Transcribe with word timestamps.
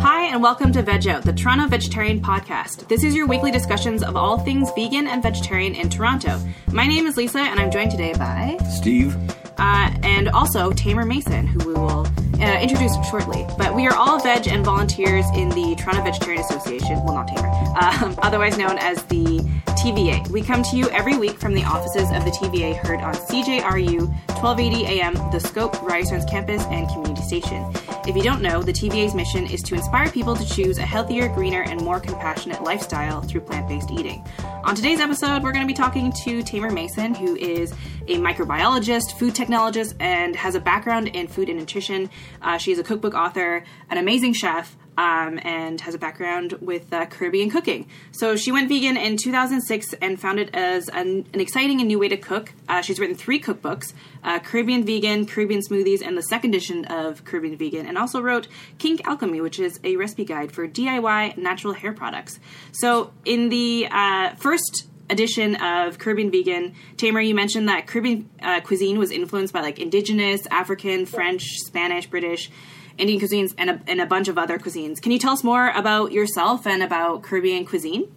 Hi, 0.00 0.26
and 0.30 0.42
welcome 0.42 0.72
to 0.72 0.82
Veg 0.82 1.06
Out, 1.08 1.22
the 1.22 1.32
Toronto 1.32 1.66
Vegetarian 1.68 2.20
Podcast. 2.20 2.86
This 2.88 3.02
is 3.02 3.14
your 3.14 3.26
weekly 3.26 3.50
discussions 3.50 4.02
of 4.02 4.14
all 4.16 4.38
things 4.38 4.70
vegan 4.74 5.06
and 5.06 5.22
vegetarian 5.22 5.74
in 5.74 5.88
Toronto. 5.88 6.38
My 6.70 6.86
name 6.86 7.06
is 7.06 7.16
Lisa, 7.16 7.38
and 7.38 7.58
I'm 7.58 7.70
joined 7.70 7.90
today 7.90 8.12
by 8.12 8.58
Steve. 8.68 9.16
uh, 9.58 9.90
and 10.02 10.28
also 10.28 10.70
Taymer 10.72 11.06
Mason, 11.06 11.46
who 11.46 11.68
we 11.68 11.74
will 11.74 12.06
uh, 12.40 12.58
introduce 12.60 12.94
shortly. 13.08 13.46
But 13.56 13.74
we 13.74 13.86
are 13.86 13.96
all 13.96 14.20
veg 14.20 14.48
and 14.48 14.62
volunteers 14.64 15.24
in 15.34 15.48
the 15.50 15.74
Toronto 15.76 16.02
Vegetarian 16.04 16.42
Association. 16.42 17.02
Well, 17.04 17.14
not 17.14 17.28
Taymer, 17.28 18.02
um, 18.02 18.14
otherwise 18.18 18.58
known 18.58 18.76
as 18.78 19.02
the 19.04 19.47
TVA. 19.78 20.28
We 20.30 20.42
come 20.42 20.64
to 20.64 20.76
you 20.76 20.88
every 20.90 21.16
week 21.16 21.38
from 21.38 21.54
the 21.54 21.62
offices 21.62 22.10
of 22.10 22.24
the 22.24 22.32
TVA, 22.32 22.76
heard 22.76 23.00
on 23.00 23.14
CJRU 23.14 24.08
1280 24.40 24.86
AM, 24.86 25.14
The 25.30 25.38
Scope, 25.38 25.76
Ryerson's 25.76 26.24
campus, 26.24 26.64
and 26.64 26.88
community 26.88 27.22
station. 27.22 27.64
If 28.06 28.16
you 28.16 28.22
don't 28.22 28.42
know, 28.42 28.60
the 28.60 28.72
TVA's 28.72 29.14
mission 29.14 29.46
is 29.46 29.62
to 29.62 29.76
inspire 29.76 30.10
people 30.10 30.34
to 30.34 30.44
choose 30.44 30.78
a 30.78 30.82
healthier, 30.82 31.28
greener, 31.28 31.62
and 31.62 31.80
more 31.82 32.00
compassionate 32.00 32.64
lifestyle 32.64 33.20
through 33.20 33.42
plant 33.42 33.68
based 33.68 33.92
eating. 33.92 34.26
On 34.64 34.74
today's 34.74 34.98
episode, 34.98 35.44
we're 35.44 35.52
going 35.52 35.66
to 35.66 35.72
be 35.72 35.74
talking 35.74 36.10
to 36.24 36.42
Taymer 36.42 36.72
Mason, 36.72 37.14
who 37.14 37.36
is 37.36 37.72
a 38.08 38.16
microbiologist, 38.16 39.16
food 39.16 39.34
technologist, 39.34 39.94
and 40.00 40.34
has 40.34 40.56
a 40.56 40.60
background 40.60 41.08
in 41.08 41.28
food 41.28 41.48
and 41.48 41.58
nutrition. 41.58 42.10
Uh, 42.42 42.58
she 42.58 42.72
is 42.72 42.80
a 42.80 42.82
cookbook 42.82 43.14
author, 43.14 43.64
an 43.90 43.98
amazing 43.98 44.32
chef, 44.32 44.76
um, 44.98 45.38
and 45.44 45.80
has 45.80 45.94
a 45.94 45.98
background 45.98 46.54
with 46.60 46.92
uh, 46.92 47.06
Caribbean 47.06 47.50
cooking. 47.50 47.86
So 48.10 48.34
she 48.34 48.50
went 48.50 48.68
vegan 48.68 48.96
in 48.96 49.16
2006 49.16 49.94
and 50.02 50.20
found 50.20 50.40
it 50.40 50.50
as 50.52 50.88
an, 50.88 51.24
an 51.32 51.40
exciting 51.40 51.80
and 51.80 51.86
new 51.86 52.00
way 52.00 52.08
to 52.08 52.16
cook. 52.16 52.52
Uh, 52.68 52.82
she's 52.82 52.98
written 52.98 53.16
three 53.16 53.40
cookbooks 53.40 53.94
uh, 54.24 54.40
Caribbean 54.40 54.84
Vegan, 54.84 55.24
Caribbean 55.24 55.60
Smoothies, 55.60 56.02
and 56.04 56.18
the 56.18 56.22
second 56.22 56.50
edition 56.52 56.84
of 56.86 57.24
Caribbean 57.24 57.56
Vegan, 57.56 57.86
and 57.86 57.96
also 57.96 58.20
wrote 58.20 58.48
Kink 58.78 59.06
Alchemy, 59.06 59.40
which 59.40 59.60
is 59.60 59.78
a 59.84 59.94
recipe 59.94 60.24
guide 60.24 60.50
for 60.50 60.66
DIY 60.66 61.36
natural 61.38 61.72
hair 61.72 61.92
products. 61.92 62.40
So 62.72 63.12
in 63.24 63.48
the 63.48 63.86
uh, 63.88 64.34
first 64.34 64.88
edition 65.08 65.54
of 65.62 65.98
Caribbean 65.98 66.32
Vegan, 66.32 66.74
Tamer, 66.96 67.20
you 67.20 67.36
mentioned 67.36 67.68
that 67.68 67.86
Caribbean 67.86 68.28
uh, 68.42 68.60
cuisine 68.60 68.98
was 68.98 69.12
influenced 69.12 69.54
by 69.54 69.60
like 69.60 69.78
indigenous, 69.78 70.44
African, 70.50 71.06
French, 71.06 71.44
Spanish, 71.64 72.08
British, 72.08 72.50
Indian 72.98 73.20
cuisines, 73.20 73.54
and 73.56 73.70
a, 73.70 73.80
and 73.86 74.00
a 74.00 74.06
bunch 74.06 74.28
of 74.28 74.36
other 74.36 74.58
cuisines. 74.58 75.00
Can 75.00 75.12
you 75.12 75.18
tell 75.18 75.32
us 75.32 75.44
more 75.44 75.70
about 75.70 76.12
yourself 76.12 76.66
and 76.66 76.82
about 76.82 77.22
Caribbean 77.22 77.64
cuisine? 77.64 78.12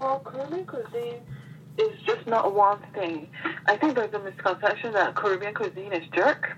Well, 0.00 0.20
Caribbean 0.24 0.66
cuisine 0.66 1.20
is 1.78 2.00
just 2.04 2.26
not 2.26 2.54
one 2.54 2.78
thing. 2.94 3.28
I 3.66 3.76
think 3.76 3.94
there's 3.94 4.12
a 4.12 4.18
misconception 4.18 4.92
that 4.92 5.14
Caribbean 5.14 5.54
cuisine 5.54 5.92
is 5.92 6.06
jerk. 6.14 6.56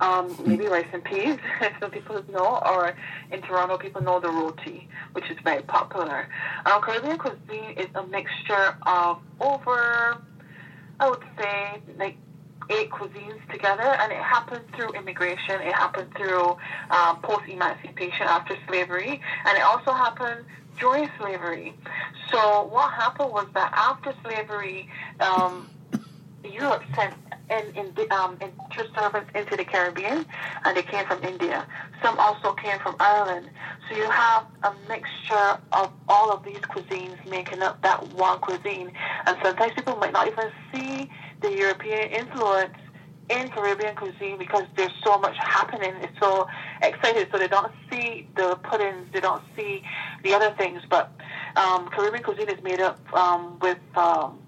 Um, 0.00 0.34
maybe 0.46 0.66
rice 0.66 0.86
and 0.94 1.04
peas, 1.04 1.36
as 1.60 1.72
some 1.78 1.90
people 1.90 2.24
know, 2.32 2.62
or 2.64 2.94
in 3.30 3.42
Toronto, 3.42 3.76
people 3.76 4.02
know 4.02 4.18
the 4.18 4.30
roti, 4.30 4.88
which 5.12 5.30
is 5.30 5.36
very 5.44 5.62
popular. 5.62 6.26
Um, 6.64 6.80
Caribbean 6.80 7.18
cuisine 7.18 7.74
is 7.76 7.88
a 7.94 8.06
mixture 8.06 8.76
of 8.86 9.18
over, 9.40 10.22
I 10.98 11.10
would 11.10 11.22
say, 11.38 11.82
like 11.98 12.16
eight 12.70 12.90
cuisines 12.90 13.40
together, 13.50 13.82
and 13.82 14.12
it 14.12 14.18
happened 14.18 14.64
through 14.74 14.90
immigration. 14.92 15.60
It 15.60 15.74
happened 15.74 16.12
through 16.16 16.56
um, 16.90 17.20
post-emancipation 17.22 18.26
after 18.26 18.56
slavery, 18.68 19.20
and 19.46 19.58
it 19.58 19.62
also 19.62 19.92
happened 19.92 20.44
during 20.78 21.10
slavery. 21.18 21.74
So 22.30 22.64
what 22.66 22.92
happened 22.92 23.32
was 23.32 23.46
that 23.54 23.72
after 23.74 24.14
slavery, 24.22 24.88
um, 25.20 25.68
Europe 26.44 26.82
sent 26.94 27.14
in, 27.50 27.64
in 27.74 28.12
um, 28.12 28.38
servants 28.94 29.30
into 29.34 29.56
the 29.56 29.64
Caribbean, 29.64 30.24
and 30.64 30.76
they 30.76 30.82
came 30.82 31.04
from 31.06 31.22
India. 31.24 31.66
Some 32.02 32.18
also 32.18 32.52
came 32.52 32.78
from 32.78 32.96
Ireland. 33.00 33.50
So 33.88 33.96
you 33.96 34.08
have 34.08 34.46
a 34.62 34.72
mixture 34.88 35.58
of 35.72 35.92
all 36.08 36.30
of 36.30 36.44
these 36.44 36.60
cuisines 36.60 37.18
making 37.28 37.62
up 37.62 37.82
that 37.82 38.12
one 38.14 38.38
cuisine. 38.38 38.92
And 39.26 39.36
sometimes 39.42 39.72
people 39.74 39.96
might 39.96 40.12
not 40.12 40.28
even 40.28 40.50
see 40.72 41.10
the 41.40 41.52
European 41.56 42.10
influence 42.10 42.74
in 43.30 43.48
Caribbean 43.48 43.94
cuisine 43.94 44.38
because 44.38 44.64
there's 44.76 44.92
so 45.04 45.18
much 45.18 45.36
happening. 45.36 45.94
It's 46.00 46.18
so 46.18 46.48
excited, 46.82 47.28
so 47.30 47.38
they 47.38 47.48
don't 47.48 47.72
see 47.90 48.28
the 48.36 48.56
puddings, 48.56 49.06
they 49.12 49.20
don't 49.20 49.42
see 49.56 49.82
the 50.24 50.34
other 50.34 50.52
things. 50.58 50.82
But 50.88 51.12
um, 51.56 51.88
Caribbean 51.88 52.24
cuisine 52.24 52.48
is 52.48 52.62
made 52.62 52.80
up 52.80 52.98
um, 53.14 53.58
with 53.60 53.78
um, 53.96 54.38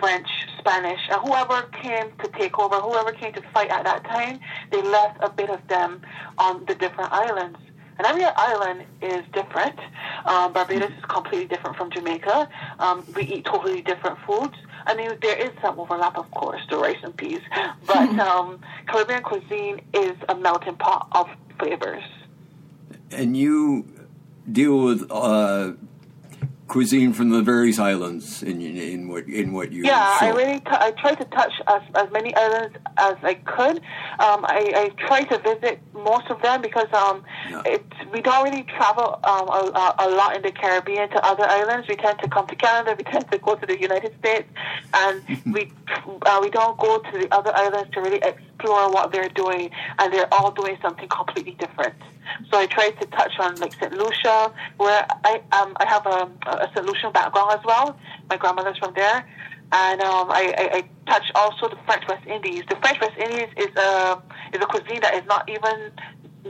French, 0.00 0.28
Spanish, 0.58 1.00
and 1.10 1.20
whoever 1.22 1.62
came 1.82 2.10
to 2.22 2.28
take 2.38 2.58
over, 2.58 2.76
whoever 2.76 3.12
came 3.12 3.32
to 3.34 3.42
fight 3.54 3.70
at 3.70 3.84
that 3.84 4.04
time, 4.04 4.40
they 4.70 4.82
left 4.82 5.18
a 5.22 5.30
bit 5.30 5.48
of 5.50 5.66
them 5.68 6.02
on 6.38 6.64
the 6.66 6.74
different 6.74 7.12
islands. 7.12 7.58
And 7.98 8.06
every 8.06 8.24
island 8.24 8.84
is 9.02 9.24
different. 9.32 9.78
Um, 10.24 10.52
Barbados 10.52 10.90
is 10.90 11.04
completely 11.08 11.46
different 11.46 11.76
from 11.76 11.90
Jamaica. 11.90 12.48
Um, 12.78 13.04
we 13.16 13.22
eat 13.22 13.44
totally 13.44 13.82
different 13.82 14.18
foods. 14.24 14.54
I 14.88 14.94
mean, 14.94 15.10
there 15.20 15.36
is 15.36 15.50
some 15.60 15.78
overlap, 15.78 16.16
of 16.16 16.30
course, 16.30 16.62
the 16.70 16.78
rice 16.78 16.96
and 17.02 17.14
peas, 17.14 17.42
but 17.86 18.08
um, 18.18 18.58
Caribbean 18.86 19.22
cuisine 19.22 19.82
is 19.92 20.16
a 20.30 20.34
melting 20.34 20.76
pot 20.76 21.08
of 21.12 21.28
flavors. 21.58 22.02
And 23.10 23.36
you 23.36 23.84
deal 24.50 24.78
with 24.82 25.06
uh, 25.10 25.72
cuisine 26.68 27.12
from 27.14 27.30
the 27.30 27.42
various 27.42 27.78
islands 27.78 28.42
in 28.42 28.60
in 28.60 29.08
what 29.08 29.24
in 29.26 29.52
what 29.52 29.72
you 29.72 29.82
Yeah, 29.84 30.18
I 30.20 30.28
really 30.30 30.60
t- 30.60 30.82
I 30.86 30.90
try 30.92 31.14
to 31.14 31.24
touch 31.24 31.54
as, 31.66 31.82
as 31.94 32.08
many 32.12 32.34
islands 32.36 32.76
as 32.98 33.16
I 33.22 33.34
could. 33.34 33.76
Um, 34.26 34.44
I, 34.44 34.60
I 34.82 34.88
try 35.08 35.22
to 35.24 35.38
visit 35.38 35.80
most 35.94 36.26
of 36.30 36.40
them 36.42 36.60
because 36.62 36.90
um, 36.92 37.24
Yeah. 37.50 37.62
it, 37.74 37.84
we 38.12 38.20
don't 38.20 38.44
really 38.44 38.64
travel 38.76 39.18
um, 39.24 39.48
a, 39.48 39.62
a, 39.82 39.86
a 40.06 40.08
lot 40.10 40.36
in 40.36 40.42
the 40.42 40.52
Caribbean 40.52 41.08
to 41.10 41.18
other 41.26 41.44
islands. 41.44 41.88
We 41.88 41.96
tend 41.96 42.18
to 42.20 42.28
come 42.28 42.46
to 42.46 42.56
Canada. 42.56 42.94
We 42.96 43.04
tend 43.14 43.30
to 43.32 43.38
go 43.38 43.54
to 43.54 43.66
the 43.66 43.78
United 43.88 44.12
States, 44.20 44.48
and 44.94 45.14
we 45.54 45.72
uh, 46.26 46.38
we 46.42 46.50
don't 46.50 46.78
go 46.78 46.98
to 46.98 47.18
the 47.18 47.28
other 47.34 47.52
islands 47.54 47.90
to 47.94 48.00
really 48.00 48.22
explore 48.22 48.90
what 48.92 49.10
they're 49.12 49.30
doing, 49.44 49.70
and 49.98 50.12
they're 50.12 50.32
all 50.34 50.50
doing 50.50 50.76
something 50.82 51.08
completely 51.08 51.56
different. 51.64 51.94
So 52.50 52.58
I 52.58 52.66
try 52.66 52.90
to 52.90 53.06
touch 53.06 53.38
on 53.38 53.56
like 53.56 53.74
St. 53.74 53.92
Lucia, 53.92 54.52
where 54.76 55.06
I 55.24 55.42
um, 55.52 55.76
I 55.76 55.86
have 55.86 56.06
a, 56.06 56.30
a 56.46 56.70
St. 56.74 57.12
Background 57.12 57.52
as 57.52 57.64
well. 57.64 57.98
My 58.30 58.36
grandmother's 58.36 58.78
from 58.78 58.94
there, 58.94 59.26
and 59.72 60.00
um, 60.00 60.30
I, 60.30 60.54
I, 60.56 60.76
I 60.78 61.10
touch 61.10 61.30
also 61.34 61.68
the 61.68 61.78
French 61.86 62.04
West 62.08 62.26
Indies. 62.26 62.62
The 62.68 62.76
French 62.76 63.00
West 63.00 63.16
Indies 63.18 63.48
is 63.56 63.74
a 63.76 64.22
is 64.52 64.62
a 64.62 64.66
cuisine 64.66 65.00
that 65.02 65.14
is 65.14 65.24
not 65.26 65.48
even 65.48 65.92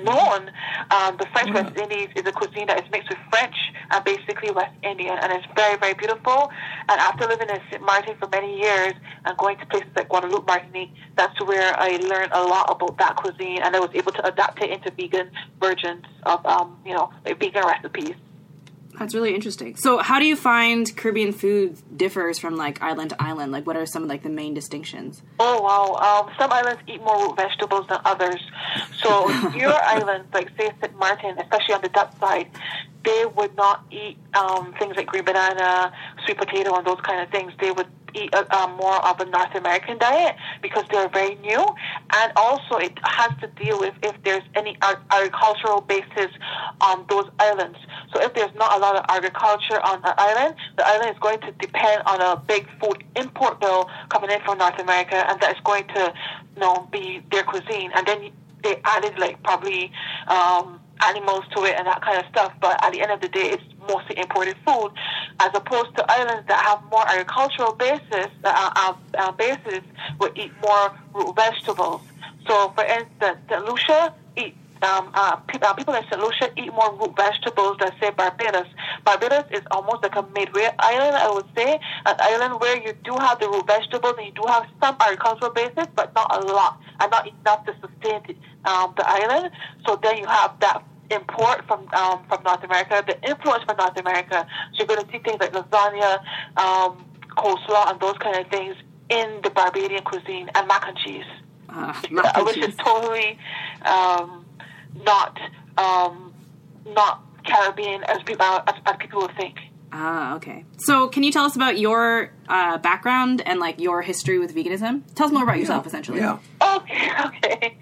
known. 0.04 0.50
Um, 0.90 1.16
the 1.16 1.26
French 1.32 1.52
West 1.52 1.76
Indies 1.76 2.08
is 2.16 2.26
a 2.26 2.32
cuisine 2.32 2.66
that 2.68 2.82
is 2.82 2.90
mixed 2.90 3.08
with 3.08 3.18
French 3.30 3.54
and 3.90 4.04
basically 4.04 4.50
West 4.50 4.74
Indian, 4.82 5.18
and 5.18 5.32
it's 5.32 5.46
very 5.54 5.76
very 5.78 5.94
beautiful. 5.94 6.50
And 6.88 7.00
after 7.00 7.26
living 7.26 7.48
in 7.48 7.60
St. 7.70 7.82
Martin 7.82 8.16
for 8.18 8.28
many 8.28 8.58
years 8.58 8.94
and 9.24 9.36
going 9.36 9.58
to 9.58 9.66
places 9.66 9.90
like 9.96 10.08
Guadeloupe, 10.08 10.46
Martinique, 10.46 10.92
that's 11.16 11.38
where 11.44 11.78
I 11.78 11.96
learned 11.96 12.32
a 12.32 12.42
lot 12.42 12.70
about 12.70 12.98
that 12.98 13.16
cuisine, 13.16 13.62
and 13.62 13.74
I 13.74 13.80
was 13.80 13.90
able 13.94 14.12
to 14.12 14.26
adapt 14.26 14.62
it 14.62 14.70
into 14.70 14.90
vegan 14.90 15.30
versions 15.60 16.04
of 16.24 16.44
um, 16.46 16.78
you 16.84 16.94
know 16.94 17.10
like 17.24 17.38
vegan 17.38 17.64
recipes. 17.64 18.14
That's 18.98 19.14
really 19.14 19.34
interesting. 19.34 19.76
So, 19.76 19.98
how 19.98 20.18
do 20.18 20.26
you 20.26 20.34
find 20.36 20.94
Caribbean 20.96 21.32
food 21.32 21.78
differs 21.96 22.38
from 22.38 22.56
like 22.56 22.82
island 22.82 23.10
to 23.10 23.22
island? 23.22 23.52
Like, 23.52 23.66
what 23.66 23.76
are 23.76 23.86
some 23.86 24.02
of 24.02 24.08
like 24.08 24.22
the 24.22 24.28
main 24.28 24.54
distinctions? 24.54 25.22
Oh 25.38 25.62
wow! 25.62 26.24
Um, 26.26 26.34
some 26.38 26.52
islands 26.52 26.82
eat 26.88 27.00
more 27.02 27.26
root 27.26 27.36
vegetables 27.36 27.86
than 27.88 28.00
others. 28.04 28.40
So 29.02 29.28
your 29.54 29.72
islands, 29.72 30.28
like 30.34 30.50
say 30.58 30.70
St. 30.80 30.96
Martin, 30.98 31.38
especially 31.38 31.74
on 31.74 31.82
the 31.82 31.88
Dutch 31.90 32.16
side, 32.18 32.48
they 33.04 33.24
would 33.36 33.54
not 33.56 33.84
eat 33.90 34.18
um, 34.34 34.74
things 34.78 34.96
like 34.96 35.06
green 35.06 35.24
banana, 35.24 35.92
sweet 36.24 36.38
potato, 36.38 36.74
and 36.74 36.86
those 36.86 37.00
kind 37.02 37.22
of 37.22 37.30
things. 37.30 37.52
They 37.60 37.70
would 37.70 37.88
eat 38.14 38.34
uh, 38.34 38.44
um, 38.50 38.76
more 38.76 39.04
of 39.06 39.20
a 39.20 39.24
North 39.26 39.54
American 39.54 39.98
diet 39.98 40.36
because 40.62 40.84
they're 40.90 41.08
very 41.08 41.34
new, 41.36 41.64
and 42.14 42.32
also 42.36 42.76
it 42.76 42.98
has 43.02 43.30
to 43.40 43.46
deal 43.62 43.78
with 43.78 43.94
if 44.02 44.16
there's 44.24 44.42
any 44.54 44.76
agricultural 45.10 45.80
basis 45.82 46.30
on 46.80 47.04
those 47.08 47.28
islands. 47.38 47.78
So 48.12 48.22
if 48.22 48.34
there's 48.34 48.54
not 48.54 48.76
a 48.76 48.78
lot 48.78 48.96
of 48.96 49.04
agriculture 49.08 49.80
on 49.84 49.98
an 50.04 50.14
island, 50.16 50.54
the 50.76 50.86
island 50.86 51.10
is 51.10 51.18
going 51.20 51.40
to 51.40 51.52
depend 51.52 52.02
on 52.06 52.20
a 52.20 52.36
big 52.46 52.66
food 52.80 53.04
import 53.16 53.60
bill 53.60 53.90
coming 54.08 54.30
in 54.30 54.40
from 54.42 54.58
North 54.58 54.78
America, 54.78 55.16
and 55.28 55.40
that 55.40 55.56
is 55.56 55.62
going 55.64 55.86
to, 55.88 56.12
you 56.54 56.60
know, 56.60 56.88
be 56.90 57.22
their 57.30 57.42
cuisine. 57.42 57.90
And 57.94 58.06
then 58.06 58.30
they 58.62 58.80
added 58.84 59.18
like 59.18 59.42
probably 59.42 59.92
um, 60.26 60.80
animals 61.04 61.44
to 61.54 61.64
it 61.64 61.74
and 61.76 61.86
that 61.86 62.02
kind 62.02 62.18
of 62.18 62.24
stuff. 62.30 62.52
But 62.60 62.82
at 62.84 62.92
the 62.92 63.00
end 63.00 63.12
of 63.12 63.20
the 63.20 63.28
day, 63.28 63.50
it's 63.50 63.62
mostly 63.88 64.18
imported 64.18 64.56
food, 64.66 64.90
as 65.40 65.50
opposed 65.54 65.96
to 65.96 66.10
islands 66.10 66.46
that 66.48 66.64
have 66.64 66.82
more 66.90 67.06
agricultural 67.08 67.72
basis, 67.72 68.28
uh, 68.44 68.94
uh, 69.18 69.32
basis 69.32 69.80
would 70.20 70.36
eat 70.36 70.52
more 70.62 70.92
root 71.14 71.34
vegetables. 71.34 72.02
So, 72.46 72.70
for 72.74 72.84
instance, 72.84 73.38
St. 73.48 73.64
Lucia 73.64 74.14
eat 74.36 74.54
um, 74.82 75.10
uh, 75.14 75.36
pe- 75.36 75.58
uh, 75.60 75.74
people 75.74 75.94
in 75.94 76.04
St. 76.04 76.20
Lucia 76.20 76.50
eat 76.56 76.72
more 76.72 76.94
root 76.94 77.16
vegetables 77.16 77.76
than 77.80 77.90
say 78.00 78.10
Barbados. 78.10 78.66
Barbados 79.04 79.44
is 79.50 79.62
almost 79.70 80.02
like 80.02 80.14
a 80.16 80.22
midway 80.34 80.70
island, 80.78 81.16
I 81.16 81.30
would 81.30 81.46
say, 81.56 81.80
an 82.06 82.16
island 82.18 82.60
where 82.60 82.80
you 82.80 82.94
do 83.04 83.14
have 83.14 83.40
the 83.40 83.48
root 83.48 83.66
vegetables 83.66 84.14
and 84.18 84.26
you 84.26 84.32
do 84.32 84.44
have 84.46 84.66
some 84.80 84.96
agricultural 85.00 85.52
basis, 85.52 85.86
but 85.94 86.14
not 86.14 86.32
a 86.34 86.46
lot, 86.46 86.80
and 87.00 87.10
not 87.10 87.26
enough 87.26 87.66
to 87.66 87.74
sustain 87.80 88.22
the, 88.26 88.70
um, 88.70 88.94
the 88.96 89.08
island. 89.08 89.50
So 89.86 89.98
then 90.02 90.18
you 90.18 90.26
have 90.26 90.58
that 90.60 90.84
import 91.10 91.64
from 91.66 91.88
um, 91.94 92.20
from 92.28 92.42
North 92.44 92.62
America, 92.64 93.02
the 93.06 93.16
influence 93.28 93.64
from 93.64 93.76
North 93.76 93.96
America. 93.98 94.46
So 94.72 94.78
you're 94.78 94.86
going 94.86 95.04
to 95.04 95.10
see 95.12 95.18
things 95.18 95.38
like 95.40 95.52
lasagna, 95.52 96.18
um, 96.56 97.04
coleslaw, 97.36 97.90
and 97.90 98.00
those 98.00 98.16
kind 98.18 98.36
of 98.36 98.46
things 98.50 98.76
in 99.10 99.40
the 99.42 99.50
Barbadian 99.50 100.02
cuisine, 100.04 100.50
and 100.54 100.68
mac 100.68 100.84
and 100.86 100.96
cheese, 100.98 101.24
Uh, 101.68 101.94
mac 102.10 102.36
and 102.36 102.44
which 102.46 102.56
cheese. 102.56 102.68
is 102.68 102.76
totally 102.76 103.38
um, 103.86 104.44
not 105.04 105.38
um, 105.78 106.32
not 106.86 107.22
Caribbean 107.46 108.04
as 108.04 108.18
people 108.24 108.44
as, 108.44 108.74
as 108.86 108.96
people 108.98 109.20
would 109.22 109.34
think. 109.36 109.56
Ah, 109.90 110.34
okay. 110.36 110.66
So, 110.80 111.08
can 111.08 111.22
you 111.22 111.32
tell 111.32 111.46
us 111.46 111.56
about 111.56 111.78
your 111.78 112.30
uh, 112.46 112.76
background 112.76 113.40
and 113.46 113.58
like 113.58 113.80
your 113.80 114.02
history 114.02 114.38
with 114.38 114.54
veganism? 114.54 115.00
Tell 115.14 115.26
us 115.28 115.32
more 115.32 115.44
about 115.44 115.58
yourself, 115.58 115.86
essentially. 115.86 116.20
Yeah. 116.20 116.38
Okay, 116.78 117.10
okay. 117.26 117.78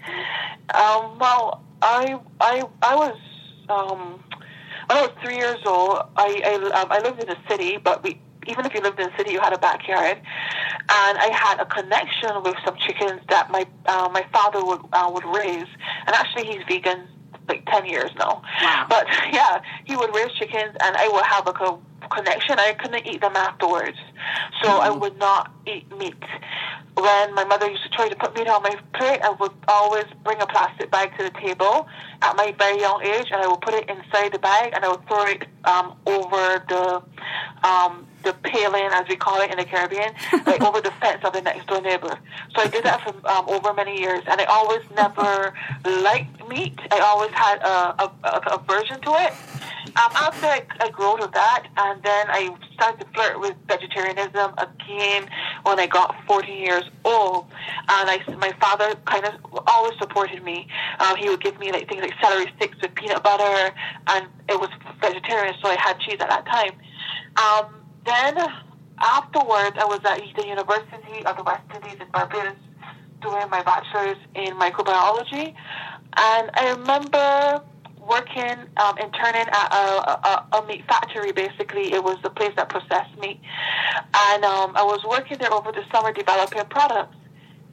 Um, 0.74 1.18
well, 1.18 1.62
I 1.82 2.18
I 2.40 2.62
I 2.82 2.96
was 2.96 3.16
um, 3.68 4.22
when 4.88 4.98
I 4.98 5.02
was 5.02 5.10
three 5.22 5.36
years 5.36 5.58
old. 5.66 5.98
I 6.16 6.40
I, 6.44 6.80
um, 6.80 6.88
I 6.90 7.00
lived 7.00 7.20
in 7.20 7.28
the 7.28 7.38
city, 7.48 7.76
but 7.76 8.02
we 8.02 8.20
even 8.46 8.64
if 8.64 8.74
you 8.74 8.80
lived 8.80 9.00
in 9.00 9.10
the 9.10 9.16
city, 9.16 9.32
you 9.32 9.40
had 9.40 9.52
a 9.52 9.58
backyard, 9.58 10.18
and 10.18 11.18
I 11.18 11.30
had 11.32 11.60
a 11.60 11.66
connection 11.66 12.42
with 12.42 12.56
some 12.64 12.76
chickens 12.76 13.20
that 13.28 13.50
my 13.50 13.66
uh, 13.86 14.08
my 14.12 14.24
father 14.32 14.64
would 14.64 14.80
uh, 14.92 15.10
would 15.12 15.24
raise. 15.24 15.66
And 16.06 16.14
actually, 16.14 16.46
he's 16.46 16.62
vegan 16.68 17.08
like 17.48 17.64
ten 17.66 17.86
years 17.86 18.10
now. 18.18 18.42
Wow. 18.62 18.86
But 18.88 19.06
yeah, 19.32 19.60
he 19.84 19.96
would 19.96 20.14
raise 20.14 20.32
chickens, 20.32 20.76
and 20.80 20.96
I 20.96 21.08
would 21.08 21.24
have 21.24 21.46
like 21.46 21.60
a 21.60 21.78
connection. 22.08 22.58
I 22.58 22.74
couldn't 22.74 23.06
eat 23.06 23.20
them 23.20 23.36
afterwards, 23.36 23.98
so 24.62 24.68
I 24.68 24.90
would 24.90 25.18
not 25.18 25.52
eat 25.66 25.90
meat. 25.98 26.14
When 26.96 27.34
my 27.34 27.44
mother 27.44 27.70
used 27.70 27.82
to 27.82 27.90
try 27.90 28.08
to 28.08 28.16
put 28.16 28.34
meat 28.34 28.48
on 28.48 28.62
my 28.62 28.74
plate, 28.94 29.20
I 29.22 29.30
would 29.30 29.52
always 29.68 30.06
bring 30.24 30.40
a 30.40 30.46
plastic 30.46 30.90
bag 30.90 31.12
to 31.18 31.24
the 31.24 31.30
table 31.30 31.86
at 32.22 32.36
my 32.36 32.54
very 32.58 32.80
young 32.80 33.02
age, 33.04 33.28
and 33.30 33.42
I 33.42 33.46
would 33.46 33.60
put 33.60 33.74
it 33.74 33.88
inside 33.90 34.32
the 34.32 34.38
bag, 34.38 34.72
and 34.74 34.82
I 34.82 34.88
would 34.88 35.06
throw 35.06 35.26
it 35.26 35.46
um, 35.64 35.94
over 36.06 36.64
the 36.68 37.02
um, 37.62 38.06
the 38.22 38.32
paling, 38.32 38.90
as 38.92 39.06
we 39.08 39.16
call 39.16 39.40
it 39.40 39.50
in 39.50 39.58
the 39.58 39.64
Caribbean, 39.64 40.12
like 40.46 40.60
over 40.62 40.80
the 40.80 40.90
fence 40.92 41.22
of 41.22 41.32
the 41.32 41.42
next 41.42 41.66
door 41.68 41.80
neighbor. 41.80 42.18
So 42.54 42.62
I 42.62 42.66
did 42.66 42.84
that 42.84 43.00
for 43.02 43.10
um, 43.28 43.48
over 43.48 43.72
many 43.72 44.00
years, 44.00 44.22
and 44.26 44.40
I 44.40 44.44
always 44.44 44.82
never 44.94 45.54
liked 45.84 46.48
meat. 46.48 46.78
I 46.90 46.98
always 47.00 47.30
had 47.32 47.60
a, 47.62 48.04
a, 48.04 48.12
a 48.24 48.54
aversion 48.56 49.00
to 49.02 49.10
it. 49.10 49.32
Um, 49.96 50.10
after 50.14 50.46
I, 50.46 50.62
I 50.80 50.90
grew 50.90 51.12
out 51.12 51.22
of 51.22 51.32
that, 51.32 51.68
and 51.76 52.02
then 52.02 52.26
I 52.28 52.54
started 52.74 53.00
to 53.00 53.06
flirt 53.12 53.38
with 53.40 53.54
vegetarianism 53.68 54.54
again 54.58 55.28
when 55.66 55.80
I 55.80 55.86
got 55.88 56.14
14 56.28 56.56
years 56.56 56.84
old. 57.04 57.46
And 57.88 58.08
I, 58.08 58.18
my 58.38 58.52
father 58.60 58.94
kind 59.04 59.24
of 59.26 59.34
always 59.66 59.98
supported 59.98 60.42
me. 60.44 60.68
Um, 61.00 61.16
he 61.16 61.28
would 61.28 61.42
give 61.42 61.58
me 61.58 61.72
like 61.72 61.88
things 61.88 62.02
like 62.02 62.14
celery 62.22 62.46
sticks 62.56 62.76
with 62.80 62.94
peanut 62.94 63.22
butter, 63.22 63.74
and 64.06 64.26
it 64.48 64.60
was 64.60 64.70
vegetarian, 65.00 65.54
so 65.60 65.68
I 65.68 65.76
had 65.76 65.98
cheese 65.98 66.18
at 66.20 66.28
that 66.30 66.46
time. 66.46 66.70
Um, 67.42 67.82
then 68.04 68.36
afterwards, 68.98 69.76
I 69.78 69.84
was 69.84 70.00
at 70.04 70.20
the 70.36 70.46
University 70.46 71.24
of 71.26 71.36
the 71.36 71.42
West 71.42 71.64
Indies 71.74 71.98
in 72.00 72.08
Barbados 72.12 72.56
doing 73.20 73.50
my 73.50 73.62
bachelor's 73.62 74.18
in 74.36 74.54
microbiology, 74.54 75.54
and 76.16 76.50
I 76.54 76.74
remember 76.78 77.62
working 78.06 78.56
um, 78.76 78.98
interning 78.98 79.46
at 79.50 79.68
a, 79.72 79.84
a, 80.28 80.46
a 80.58 80.66
meat 80.66 80.84
factory. 80.86 81.32
Basically, 81.32 81.92
it 81.92 82.02
was 82.02 82.18
the 82.22 82.30
place 82.30 82.52
that 82.56 82.68
processed 82.68 83.16
meat, 83.18 83.40
and 84.14 84.44
um, 84.44 84.76
I 84.76 84.82
was 84.82 85.04
working 85.04 85.38
there 85.38 85.52
over 85.52 85.72
the 85.72 85.84
summer 85.92 86.12
developing 86.12 86.64
products. 86.66 87.16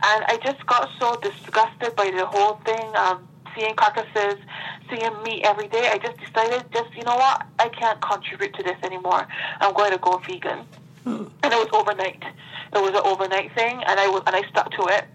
And 0.05 0.25
I 0.27 0.37
just 0.43 0.65
got 0.65 0.89
so 0.99 1.15
disgusted 1.21 1.95
by 1.95 2.11
the 2.11 2.25
whole 2.25 2.59
thing, 2.65 2.93
um, 2.95 3.25
seeing 3.55 3.73
carcasses, 3.75 4.35
seeing 4.89 5.23
meat 5.23 5.45
every 5.45 5.69
day. 5.69 5.87
I 5.89 5.97
just 5.97 6.17
decided, 6.17 6.65
just 6.73 6.93
you 6.93 7.03
know 7.03 7.15
what, 7.15 7.45
I 7.57 7.69
can't 7.69 8.01
contribute 8.01 8.53
to 8.55 8.63
this 8.63 8.75
anymore. 8.83 9.25
I'm 9.61 9.73
going 9.73 9.91
to 9.91 9.97
go 9.99 10.17
vegan. 10.17 10.65
And 11.05 11.53
it 11.53 11.57
was 11.57 11.69
overnight. 11.73 12.21
It 12.75 12.81
was 12.81 12.91
an 12.91 13.01
overnight 13.05 13.53
thing, 13.55 13.83
and 13.83 13.99
I 13.99 14.07
was 14.09 14.23
and 14.25 14.35
I 14.35 14.47
stuck 14.49 14.71
to 14.71 14.87
it. 14.87 15.05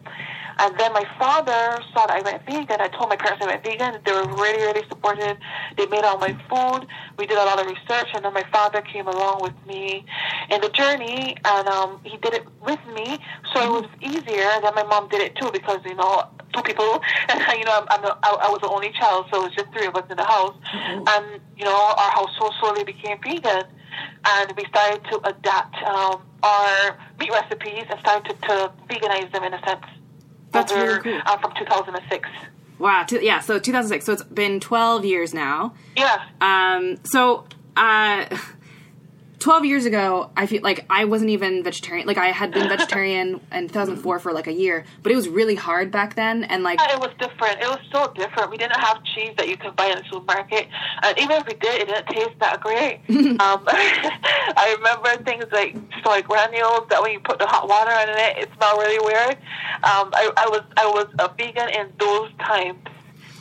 And 0.59 0.77
then 0.79 0.93
my 0.93 1.05
father 1.19 1.81
saw 1.95 2.07
that 2.07 2.11
I 2.11 2.21
went 2.23 2.45
vegan. 2.45 2.81
I 2.81 2.89
told 2.89 3.09
my 3.09 3.17
parents 3.17 3.45
I 3.45 3.47
went 3.47 3.63
vegan. 3.63 4.01
They 4.05 4.13
were 4.13 4.27
really, 4.35 4.61
really 4.63 4.87
supportive. 4.89 5.37
They 5.77 5.87
made 5.87 6.05
all 6.05 6.19
my 6.19 6.37
food. 6.49 6.87
We 7.17 7.27
did 7.27 7.39
a 7.39 7.45
lot 7.45 7.61
of 7.61 7.67
research, 7.67 8.09
and 8.15 8.25
then 8.25 8.35
my 8.35 8.45
father 8.51 8.81
came 8.83 9.07
along 9.07 9.41
with 9.43 9.55
me 9.67 10.05
in 10.51 10.61
the 10.61 10.69
journey, 10.71 11.37
and 11.45 11.69
um, 11.69 12.01
he 12.03 12.17
did 12.17 12.35
it 12.35 12.47
with 12.61 12.81
me. 12.93 13.19
So 13.53 13.63
it 13.63 13.71
was 13.71 13.87
easier. 14.03 14.51
Then 14.63 14.75
my 14.75 14.85
mom 14.85 15.09
did 15.09 15.21
it 15.21 15.37
too 15.37 15.51
because 15.53 15.79
you 15.85 15.95
know 15.95 16.27
two 16.53 16.63
people, 16.63 17.01
and 17.29 17.41
you 17.59 17.65
know 17.65 17.79
I'm, 17.79 17.87
I'm 17.91 18.03
the, 18.03 18.17
I, 18.23 18.49
I 18.49 18.51
was 18.51 18.61
the 18.61 18.69
only 18.69 18.91
child, 18.93 19.27
so 19.31 19.41
it 19.41 19.45
was 19.45 19.55
just 19.55 19.73
three 19.73 19.87
of 19.87 19.95
us 19.95 20.05
in 20.11 20.17
the 20.17 20.25
house. 20.25 20.57
And 20.75 21.41
you 21.57 21.65
know 21.65 21.95
our 21.97 22.11
household 22.11 22.55
slowly 22.61 22.83
became 22.83 23.19
vegan, 23.23 23.63
and 24.25 24.53
we 24.57 24.65
started 24.67 25.05
to 25.11 25.21
adapt 25.29 25.77
um, 25.85 26.23
our 26.43 26.99
meat 27.19 27.31
recipes 27.31 27.85
and 27.91 27.99
started 28.01 28.29
to, 28.29 28.49
to 28.49 28.73
veganize 28.89 29.31
them 29.33 29.45
in 29.45 29.55
a 29.55 29.61
sense. 29.65 29.85
That's 30.53 30.73
over, 30.73 30.83
really 30.85 31.01
cool. 31.03 31.21
uh, 31.27 31.39
from 31.39 31.53
2006. 31.59 32.29
Wow. 32.79 33.05
T- 33.05 33.25
yeah. 33.25 33.41
So 33.41 33.59
2006. 33.59 34.05
So 34.07 34.13
it's 34.13 34.23
been 34.23 34.61
12 34.61 35.05
years 35.05 35.35
now. 35.35 35.75
Yeah. 35.97 36.23
Um. 36.41 36.99
So, 37.05 37.45
uh, 37.77 38.25
12 39.39 39.65
years 39.65 39.85
ago, 39.85 40.31
I 40.37 40.47
feel 40.47 40.63
like 40.63 40.85
I 40.91 41.05
wasn't 41.05 41.31
even 41.31 41.63
vegetarian. 41.63 42.07
Like 42.07 42.19
I 42.19 42.29
had 42.29 42.53
been 42.53 42.69
vegetarian 42.77 43.41
in 43.53 43.69
2004 43.69 44.19
for 44.19 44.33
like 44.33 44.47
a 44.47 44.53
year, 44.53 44.85
but 45.03 45.13
it 45.13 45.17
was 45.17 45.29
really 45.29 45.55
hard 45.55 45.91
back 45.91 46.15
then. 46.15 46.45
And 46.45 46.63
like, 46.63 46.81
It 46.81 46.99
was 46.99 47.11
different. 47.19 47.61
It 47.61 47.69
was 47.69 47.81
so 47.93 48.13
different. 48.15 48.51
We 48.51 48.57
didn't 48.57 48.79
have 48.81 49.03
cheese 49.05 49.35
that 49.37 49.49
you 49.49 49.57
could 49.57 49.77
buy 49.77 49.87
in 49.87 49.99
the 49.99 50.05
supermarket, 50.11 50.69
and 51.03 51.19
even 51.19 51.37
if 51.37 51.47
we 51.47 51.55
did, 51.55 51.83
it 51.83 51.89
didn't 51.89 52.07
taste 52.09 52.39
that 52.41 52.61
great. 52.61 53.01
um, 53.41 53.65
I 53.69 54.75
remember 54.77 55.23
things 55.25 55.45
like 55.53 55.77
soy 56.03 56.23
granules 56.23 56.89
that 56.91 57.01
when 57.03 57.13
you 57.13 57.21
put 57.21 57.39
the 57.39 57.47
hot 57.47 57.69
water 57.69 57.93
in 57.93 58.09
it, 58.19 58.39
it 58.39 58.49
smelled 58.57 58.79
really 58.79 58.99
weird. 59.05 59.37
Um, 59.85 60.11
I, 60.15 60.31
I 60.37 60.49
was 60.49 60.63
I 60.77 60.87
was 60.87 61.07
a 61.19 61.29
vegan 61.37 61.69
in 61.71 61.93
those 61.99 62.31
times. 62.41 62.79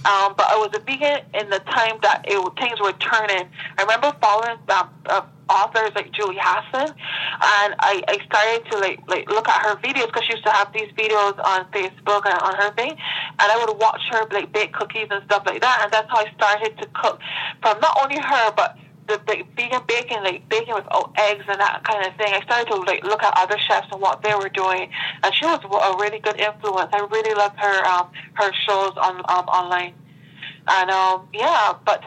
Um, 0.07 0.35
but 0.37 0.47
I 0.47 0.55
was 0.55 0.71
a 0.73 0.79
vegan 0.79 1.19
in 1.33 1.49
the 1.49 1.59
time 1.59 1.99
that 2.01 2.23
it, 2.23 2.39
things 2.55 2.79
were 2.79 2.93
turning. 2.93 3.49
I 3.77 3.81
remember 3.81 4.15
following 4.21 4.57
um, 4.69 4.89
uh, 5.05 5.21
authors 5.49 5.91
like 5.95 6.11
Julie 6.13 6.39
Hasson, 6.39 6.87
and 6.95 7.69
I, 7.83 8.03
I 8.07 8.15
started 8.23 8.71
to 8.71 8.77
like 8.79 9.03
like 9.07 9.27
look 9.29 9.49
at 9.49 9.59
her 9.65 9.75
videos 9.83 10.07
because 10.07 10.23
she 10.23 10.33
used 10.33 10.45
to 10.45 10.51
have 10.51 10.71
these 10.71 10.87
videos 10.95 11.35
on 11.43 11.67
Facebook 11.71 12.23
and 12.23 12.39
on 12.39 12.55
her 12.55 12.71
thing, 12.75 12.91
and 12.91 13.47
I 13.51 13.57
would 13.59 13.77
watch 13.77 14.01
her 14.11 14.25
like 14.31 14.53
bake 14.53 14.71
cookies 14.71 15.07
and 15.11 15.23
stuff 15.25 15.43
like 15.45 15.59
that, 15.61 15.81
and 15.83 15.91
that's 15.91 16.09
how 16.09 16.23
I 16.23 16.31
started 16.35 16.77
to 16.79 16.87
cook 16.93 17.19
from 17.61 17.79
not 17.81 17.97
only 18.01 18.17
her 18.17 18.51
but 18.55 18.77
the, 19.07 19.17
vegan 19.55 19.81
baking, 19.87 20.23
like 20.23 20.47
baking 20.49 20.73
without 20.75 21.13
eggs 21.17 21.45
and 21.47 21.59
that 21.59 21.83
kind 21.83 22.05
of 22.05 22.15
thing. 22.15 22.33
I 22.33 22.41
started 22.41 22.67
to 22.71 22.75
like 22.81 23.03
look 23.03 23.23
at 23.23 23.33
other 23.37 23.57
chefs 23.57 23.87
and 23.91 24.01
what 24.01 24.21
they 24.23 24.33
were 24.35 24.49
doing, 24.49 24.89
and 25.23 25.33
she 25.33 25.45
was 25.45 25.59
a 25.63 25.97
really 26.01 26.19
good 26.19 26.39
influence. 26.39 26.89
I 26.93 26.99
really 26.99 27.33
loved 27.33 27.57
her 27.59 27.85
um, 27.85 28.09
her 28.33 28.51
shows 28.67 28.93
on 28.97 29.17
um, 29.29 29.47
online, 29.47 29.93
and 30.67 30.89
um, 30.91 31.27
yeah, 31.33 31.73
but. 31.85 32.03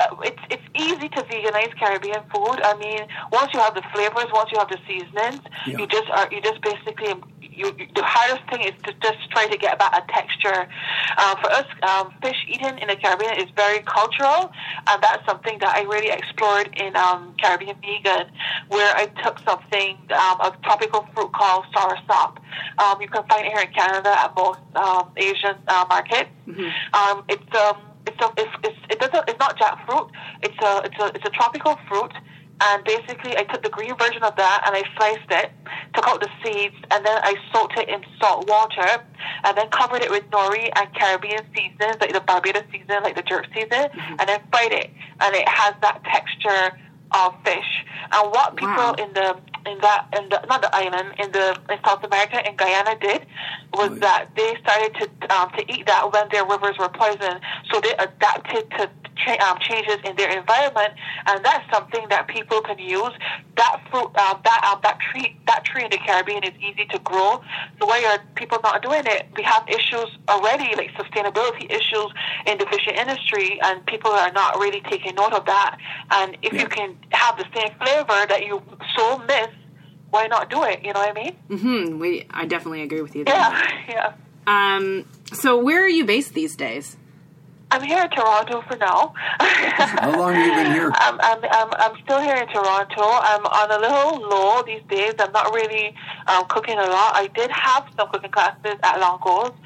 Uh, 0.00 0.08
it's 0.24 0.40
it's 0.50 0.62
easy 0.74 1.08
to 1.08 1.22
veganize 1.22 1.72
Caribbean 1.78 2.20
food. 2.34 2.58
I 2.64 2.76
mean, 2.78 3.06
once 3.30 3.54
you 3.54 3.60
have 3.60 3.76
the 3.76 3.82
flavors, 3.94 4.26
once 4.32 4.50
you 4.50 4.58
have 4.58 4.68
the 4.68 4.78
seasonings, 4.88 5.40
Yeah. 5.68 5.78
you 5.78 5.86
just 5.86 6.10
are 6.10 6.28
you 6.32 6.40
just 6.40 6.60
basically 6.62 7.14
you, 7.56 7.72
the 7.94 8.02
hardest 8.02 8.48
thing 8.50 8.62
is 8.62 8.74
to 8.84 8.92
just 9.02 9.30
try 9.30 9.46
to 9.46 9.56
get 9.56 9.78
back 9.78 9.92
a 9.94 10.12
texture. 10.12 10.68
Uh, 11.16 11.36
for 11.36 11.50
us, 11.50 11.66
um, 11.82 12.12
fish 12.22 12.36
eating 12.48 12.78
in 12.78 12.88
the 12.88 12.96
Caribbean 12.96 13.34
is 13.38 13.50
very 13.56 13.80
cultural, 13.80 14.50
and 14.86 15.02
that's 15.02 15.24
something 15.26 15.58
that 15.60 15.76
I 15.76 15.82
really 15.82 16.10
explored 16.10 16.70
in 16.76 16.96
um, 16.96 17.34
Caribbean 17.40 17.76
vegan, 17.80 18.26
where 18.68 18.94
I 18.96 19.06
took 19.22 19.38
something 19.40 19.96
um, 20.12 20.40
a 20.40 20.56
tropical 20.62 21.06
fruit 21.14 21.32
called 21.32 21.64
soursop. 21.74 22.38
Um, 22.78 23.00
you 23.00 23.08
can 23.08 23.24
find 23.28 23.46
it 23.46 23.52
here 23.52 23.62
in 23.62 23.72
Canada 23.72 24.10
at 24.18 24.34
most 24.36 24.60
um, 24.76 25.10
Asian 25.16 25.56
uh, 25.68 25.86
markets. 25.88 26.30
Um, 26.92 27.24
it's 27.28 27.56
um, 27.56 27.76
it's 28.06 28.20
a, 28.20 28.32
it's, 28.36 28.50
it's 28.64 28.78
it 28.90 28.98
doesn't 29.00 29.28
it's 29.28 29.38
not 29.38 29.56
jackfruit. 29.58 30.10
It's 30.42 30.58
a 30.62 30.82
it's 30.84 30.98
a 31.00 31.06
it's 31.16 31.26
a 31.26 31.30
tropical 31.30 31.78
fruit. 31.88 32.12
And 32.60 32.84
basically, 32.84 33.36
I 33.36 33.42
took 33.44 33.62
the 33.62 33.68
green 33.68 33.96
version 33.98 34.22
of 34.22 34.36
that 34.36 34.62
and 34.66 34.76
I 34.76 34.82
sliced 34.96 35.30
it, 35.30 35.50
took 35.94 36.06
out 36.06 36.20
the 36.20 36.28
seeds, 36.42 36.74
and 36.90 37.04
then 37.04 37.18
I 37.22 37.34
soaked 37.52 37.76
it 37.76 37.88
in 37.88 38.00
salt 38.20 38.48
water, 38.48 39.02
and 39.44 39.56
then 39.58 39.68
covered 39.70 40.02
it 40.02 40.10
with 40.10 40.24
nori 40.30 40.70
and 40.76 40.88
Caribbean 40.94 41.44
seasons, 41.54 41.96
like 42.00 42.12
the 42.12 42.20
Barbados 42.20 42.62
season, 42.72 43.02
like 43.02 43.16
the 43.16 43.22
jerk 43.22 43.46
season, 43.54 43.86
and 44.18 44.28
then 44.28 44.40
fried 44.50 44.72
it. 44.72 44.90
And 45.20 45.34
it 45.34 45.48
has 45.48 45.74
that 45.82 46.02
texture 46.04 46.78
of 47.12 47.34
fish. 47.44 47.84
And 48.12 48.30
what 48.30 48.56
people 48.56 48.74
Wow. 48.74 48.94
in 48.98 49.12
the 49.14 49.36
in 49.66 49.78
that 49.80 50.06
in 50.16 50.28
the 50.28 50.40
not 50.48 50.60
the 50.62 50.74
island 50.76 51.14
in 51.18 51.32
the 51.32 51.56
in 51.70 51.78
South 51.84 52.04
America 52.04 52.40
in 52.48 52.54
Guyana 52.56 52.96
did 53.00 53.24
was 53.72 53.90
Right. 53.90 54.00
that 54.00 54.28
they 54.36 54.56
started 54.62 54.94
to 55.00 55.34
um, 55.34 55.50
to 55.56 55.72
eat 55.72 55.86
that 55.86 56.12
when 56.12 56.28
their 56.30 56.44
rivers 56.44 56.76
were 56.78 56.88
poisoned. 56.88 57.40
So 57.72 57.80
they 57.80 57.92
adapted 57.96 58.70
to 58.78 58.90
cha- 59.16 59.38
um, 59.50 59.58
changes 59.60 59.96
in 60.04 60.16
their 60.16 60.30
environment, 60.36 60.92
and 61.26 61.44
that's 61.44 61.68
something 61.72 62.06
that 62.10 62.28
people 62.28 62.60
can 62.62 62.78
use. 62.78 63.12
That 63.56 63.80
fruit, 63.90 64.10
um, 64.18 64.40
that 64.44 64.70
um, 64.72 64.80
that 64.82 64.98
tree, 65.00 65.36
that 65.46 65.64
tree 65.64 65.84
in 65.84 65.90
the 65.90 65.98
Caribbean 65.98 66.42
is 66.44 66.52
easy 66.60 66.84
to 66.90 66.98
grow. 67.00 67.40
So 67.78 67.86
why 67.86 68.04
are 68.04 68.18
people 68.34 68.58
not 68.62 68.82
doing 68.82 69.02
it? 69.06 69.26
We 69.36 69.42
have 69.44 69.64
issues 69.68 70.08
already, 70.28 70.74
like 70.76 70.90
sustainability 70.94 71.70
issues 71.70 72.08
in 72.46 72.58
the 72.58 72.66
fishing 72.66 72.94
industry, 72.94 73.60
and 73.62 73.84
people 73.86 74.10
are 74.10 74.32
not 74.32 74.58
really 74.58 74.80
taking 74.90 75.14
note 75.14 75.32
of 75.32 75.46
that. 75.46 75.76
And 76.10 76.36
if 76.42 76.52
Yeah. 76.52 76.62
you 76.62 76.68
can 76.68 76.96
have 77.12 77.36
the 77.36 77.46
same 77.54 77.70
flavor 77.78 78.26
that 78.28 78.44
you 78.46 78.62
so 78.96 79.18
miss, 79.18 79.48
why 80.10 80.26
not 80.26 80.50
do 80.50 80.62
it? 80.64 80.84
You 80.84 80.92
know 80.92 81.00
what 81.00 81.16
I 81.16 81.22
mean? 81.22 81.34
Hmm. 81.58 81.98
We, 81.98 82.26
I 82.30 82.46
definitely 82.46 82.82
agree 82.82 83.02
with 83.02 83.14
you. 83.16 83.24
There. 83.24 83.34
Yeah, 83.34 83.68
yeah. 83.88 84.12
Um. 84.46 85.06
So 85.32 85.56
where 85.56 85.82
are 85.82 85.88
you 85.88 86.04
based 86.04 86.34
these 86.34 86.54
days? 86.56 86.96
I'm 87.74 87.82
here 87.82 88.04
in 88.04 88.10
Toronto 88.10 88.62
for 88.68 88.76
now. 88.76 89.12
How 89.40 90.16
long 90.16 90.32
have 90.32 90.46
you 90.46 90.54
been 90.54 90.72
here? 90.72 90.92
I'm, 90.94 91.18
I'm, 91.20 91.38
I'm, 91.42 91.68
I'm 91.72 92.02
still 92.04 92.20
here 92.20 92.36
in 92.36 92.46
Toronto. 92.46 93.02
I'm 93.02 93.44
on 93.46 93.70
a 93.72 93.80
little 93.80 94.28
low 94.28 94.62
these 94.62 94.82
days. 94.88 95.14
I'm 95.18 95.32
not 95.32 95.52
really 95.52 95.92
um, 96.28 96.44
cooking 96.48 96.78
a 96.78 96.86
lot. 96.86 97.16
I 97.16 97.28
did 97.34 97.50
have 97.50 97.88
some 97.98 98.08
cooking 98.10 98.30
classes 98.30 98.76
at 98.84 99.00
Longo's, 99.00 99.58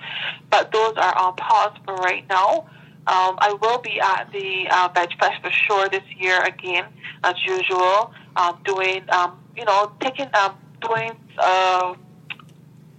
but 0.48 0.72
those 0.72 0.94
are 0.96 1.18
on 1.18 1.36
pause 1.36 1.76
for 1.84 1.96
right 1.96 2.26
now. 2.30 2.60
Um, 3.06 3.36
I 3.40 3.54
will 3.60 3.78
be 3.82 4.00
at 4.00 4.32
the 4.32 4.68
uh, 4.70 4.88
Veg 4.94 5.10
Fest 5.20 5.42
for 5.42 5.50
sure 5.50 5.90
this 5.90 6.04
year 6.16 6.42
again, 6.44 6.86
as 7.24 7.34
usual. 7.44 8.14
Um, 8.36 8.58
doing, 8.64 9.04
um, 9.10 9.38
you 9.54 9.66
know, 9.66 9.92
taking, 10.00 10.34
um, 10.34 10.54
doing. 10.80 11.12
Uh, 11.36 11.94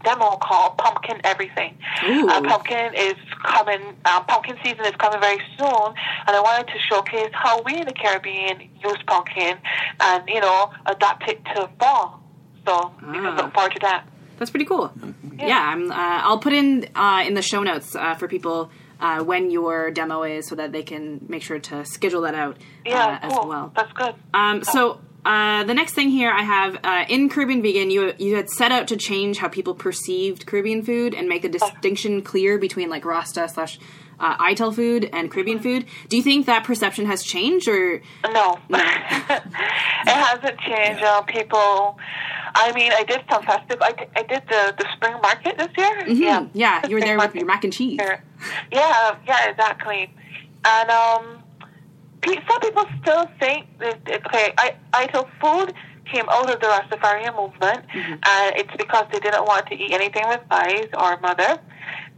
demo 0.04 0.38
called 0.42 0.78
Pumpkin 0.78 1.20
Everything. 1.24 1.78
Uh, 2.04 2.42
pumpkin 2.42 2.94
is 2.96 3.16
coming, 3.44 3.82
um, 4.06 4.26
pumpkin 4.26 4.56
season 4.64 4.86
is 4.86 4.96
coming 4.98 5.20
very 5.20 5.42
soon, 5.58 5.88
and 6.28 6.36
I 6.36 6.40
wanted 6.42 6.68
to 6.68 6.80
showcase 6.90 7.30
how 7.34 7.62
we 7.64 7.76
in 7.76 7.86
the 7.86 7.94
Caribbean 7.94 8.62
use 8.84 8.98
pumpkin 9.08 9.58
and, 10.00 10.24
you 10.28 10.40
know, 10.40 10.72
adapt 10.86 11.28
it 11.30 11.44
to 11.56 11.70
fall. 11.80 12.22
So 12.66 12.92
you 13.02 13.14
can 13.14 13.26
Ah. 13.28 13.36
look 13.36 13.54
forward 13.54 13.74
to 13.74 13.80
that. 13.82 14.06
That's 14.38 14.52
pretty 14.52 14.66
cool. 14.66 14.92
Yeah, 15.38 15.60
I'm. 15.60 15.92
Uh, 15.92 15.96
I'll 15.98 16.40
put 16.40 16.54
in 16.54 16.88
uh, 16.96 17.24
in 17.28 17.34
the 17.34 17.42
show 17.42 17.62
notes 17.62 17.94
uh, 17.96 18.16
for 18.16 18.28
people 18.30 18.70
uh, 19.02 19.22
when 19.24 19.52
your 19.52 19.92
demo 19.92 20.24
is, 20.24 20.48
so 20.48 20.56
that 20.56 20.72
they 20.72 20.84
can 20.84 21.26
make 21.28 21.42
sure 21.44 21.60
to 21.60 21.84
schedule 21.86 22.22
that 22.22 22.36
out 22.36 22.58
Yeah, 22.86 23.20
uh, 23.22 23.30
cool. 23.30 23.40
as 23.42 23.46
well. 23.48 23.72
That's 23.76 23.92
good. 23.94 24.16
Um, 24.34 24.64
so 24.64 25.02
uh, 25.26 25.64
the 25.64 25.74
next 25.74 25.94
thing 25.94 26.10
here 26.10 26.32
I 26.32 26.42
have 26.44 26.78
uh, 26.84 27.06
in 27.10 27.30
Caribbean 27.30 27.62
Vegan, 27.62 27.92
you 27.92 28.14
you 28.18 28.36
had 28.36 28.50
set 28.50 28.72
out 28.72 28.88
to 28.88 28.98
change 28.98 29.38
how 29.38 29.48
people 29.48 29.74
perceived 29.76 30.46
Caribbean 30.46 30.82
food 30.82 31.14
and 31.14 31.28
make 31.28 31.44
a 31.44 31.50
distinction 31.50 32.22
clear 32.22 32.58
between 32.58 32.90
like 32.90 33.06
Rasta 33.06 33.48
slash 33.50 33.80
uh, 34.20 34.36
Ital 34.40 34.72
food 34.72 35.10
and 35.14 35.32
Caribbean 35.32 35.60
food. 35.60 35.86
Do 36.10 36.18
you 36.18 36.24
think 36.24 36.46
that 36.46 36.64
perception 36.64 37.06
has 37.06 37.24
changed, 37.24 37.68
or 37.68 38.02
No, 38.32 38.60
it 38.70 40.08
hasn't 40.08 40.60
changed. 40.60 41.04
Uh, 41.04 41.22
people, 41.22 41.98
I 42.56 42.72
mean, 42.74 42.92
I 42.94 43.04
did 43.04 43.22
some 43.32 43.44
festival. 43.44 43.84
I 43.84 43.92
did, 43.94 44.10
I 44.16 44.24
did 44.24 44.44
the, 44.50 44.76
the 44.78 44.86
spring 44.94 45.16
market 45.22 45.58
this 45.58 45.70
year. 45.78 46.08
Yeah, 46.08 46.40
Hmm, 46.42 46.48
yeah, 46.54 46.82
The 46.82 46.90
you 46.90 46.96
were 46.96 47.02
there 47.02 47.18
with 47.18 47.36
your 47.36 47.46
mac 47.46 47.64
and 47.64 47.72
cheese? 47.74 48.00
Yeah, 48.72 49.18
yeah, 49.26 49.50
exactly. 49.50 50.14
And 50.66 50.90
um, 50.90 51.39
some 52.26 52.60
people 52.62 52.86
still 53.02 53.30
think 53.40 53.68
that 53.80 54.00
okay, 54.08 54.54
I, 54.58 54.76
Ital 54.94 55.28
food 55.42 55.74
came 56.06 56.26
out 56.30 56.50
of 56.50 56.60
the 56.60 56.68
Rastafarian 56.68 57.36
movement, 57.36 57.86
and 57.94 58.56
it's 58.56 58.76
because 58.78 59.06
they 59.12 59.20
didn't 59.20 59.46
want 59.46 59.68
to 59.68 59.76
eat 59.76 59.92
anything 59.92 60.24
with 60.28 60.42
eyes 60.50 60.88
or 60.98 61.20
mother, 61.20 61.60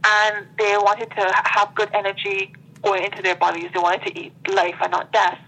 and 0.06 0.46
they 0.58 0.76
wanted 0.78 1.10
to 1.10 1.32
have 1.44 1.74
good 1.74 1.90
energy 1.94 2.52
going 2.82 3.04
into 3.04 3.22
their 3.22 3.36
bodies. 3.36 3.68
They 3.72 3.80
wanted 3.80 4.06
to 4.06 4.18
eat 4.18 4.32
life 4.48 4.76
and 4.82 4.90
not 4.90 5.12
death. 5.12 5.38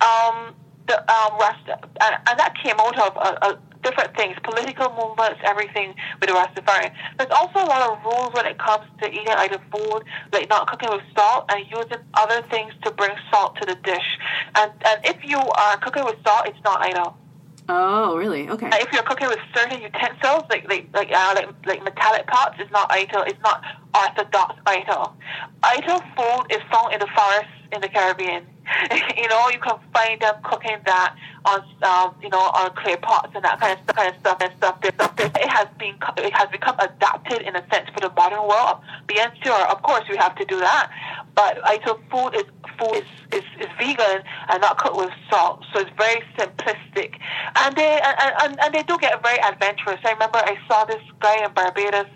Um, 0.00 0.54
the 0.86 0.98
um, 1.00 1.38
Rasta, 1.38 1.78
and, 2.00 2.16
and 2.28 2.38
that 2.38 2.54
came 2.62 2.76
out 2.78 2.98
of 2.98 3.16
a, 3.16 3.44
uh, 3.44 3.56
different 3.84 4.16
things, 4.16 4.36
political 4.42 4.90
movements, 4.98 5.40
everything 5.44 5.94
with 6.20 6.28
the 6.30 6.34
Rastafarian. 6.34 6.92
There's 7.18 7.30
also 7.30 7.60
a 7.60 7.68
lot 7.68 7.82
of 7.90 8.02
rules 8.04 8.32
when 8.34 8.46
it 8.46 8.58
comes 8.58 8.84
to 9.02 9.08
eating 9.08 9.28
Ital 9.28 9.60
food, 9.70 10.02
like 10.32 10.48
not 10.48 10.66
cooking 10.66 10.90
with 10.90 11.02
salt 11.16 11.44
and 11.50 11.64
using 11.70 12.02
other 12.14 12.42
things 12.50 12.72
to 12.82 12.90
bring 12.90 13.14
salt 13.30 13.56
to 13.60 13.66
the 13.66 13.76
dish. 13.84 14.18
And 14.56 14.72
and 14.84 14.98
if 15.04 15.22
you 15.22 15.38
are 15.38 15.76
cooking 15.78 16.04
with 16.04 16.16
salt, 16.26 16.48
it's 16.48 16.62
not 16.64 16.80
Ital. 16.80 17.16
Oh, 17.68 18.16
really? 18.16 18.48
Okay. 18.48 18.66
And 18.66 18.74
if 18.74 18.92
you're 18.92 19.02
cooking 19.02 19.28
with 19.28 19.38
certain 19.54 19.80
utensils, 19.80 20.44
like 20.50 20.68
like 20.68 20.88
like 20.92 21.10
uh, 21.12 21.32
like, 21.36 21.48
like 21.66 21.84
metallic 21.84 22.26
pots, 22.26 22.56
it's 22.58 22.70
not 22.72 22.90
Ital. 22.90 23.22
It's 23.22 23.40
not 23.42 23.62
orthodox 23.94 24.56
Ital. 24.66 25.14
Ital 25.62 26.00
food 26.16 26.44
is 26.50 26.62
found 26.70 26.92
in 26.92 27.00
the 27.00 27.08
forests 27.14 27.52
in 27.72 27.80
the 27.80 27.88
Caribbean. 27.88 28.46
you 29.16 29.28
know, 29.28 29.48
you 29.50 29.58
can 29.58 29.78
find 29.92 30.20
them 30.20 30.34
cooking 30.42 30.78
that 30.86 31.16
on 31.44 31.60
um, 31.82 32.14
you 32.22 32.28
know 32.28 32.38
on 32.38 32.74
clay 32.74 32.96
pots 32.96 33.32
and 33.34 33.44
that 33.44 33.60
kind 33.60 33.78
of 33.78 33.84
stuff, 33.84 33.96
kind 33.96 34.14
of 34.14 34.20
stuff 34.20 34.38
and 34.40 34.52
stuff. 34.56 34.80
There's 34.80 34.94
stuff 34.94 35.16
that 35.16 35.36
it 35.36 35.48
has 35.48 35.68
been 35.78 35.96
it 36.18 36.32
has 36.32 36.48
become 36.50 36.76
adapted 36.78 37.42
in 37.42 37.56
a 37.56 37.64
sense 37.70 37.88
for 37.92 38.00
the 38.00 38.10
modern 38.16 38.46
world. 38.48 38.80
Bien 39.06 39.30
sure, 39.42 39.66
of 39.68 39.82
course, 39.82 40.04
we 40.08 40.16
have 40.16 40.34
to 40.36 40.44
do 40.44 40.58
that. 40.58 40.90
But 41.34 41.58
I 41.64 41.74
Ital 41.74 42.00
food 42.10 42.34
is 42.34 42.44
food 42.78 42.96
is, 42.96 43.04
is, 43.32 43.44
is 43.60 43.68
vegan 43.78 44.22
and 44.48 44.60
not 44.60 44.78
cooked 44.78 44.96
with 44.96 45.10
salt, 45.30 45.64
so 45.72 45.80
it's 45.80 45.90
very 45.96 46.22
simplistic. 46.38 47.18
And 47.56 47.76
they 47.76 48.00
and, 48.00 48.32
and, 48.42 48.60
and 48.60 48.74
they 48.74 48.82
do 48.82 48.96
get 48.98 49.22
very 49.22 49.40
adventurous. 49.40 50.00
I 50.04 50.12
remember 50.12 50.38
I 50.38 50.56
saw 50.68 50.84
this 50.84 51.02
guy 51.20 51.44
in 51.44 51.52
Barbados. 51.52 52.06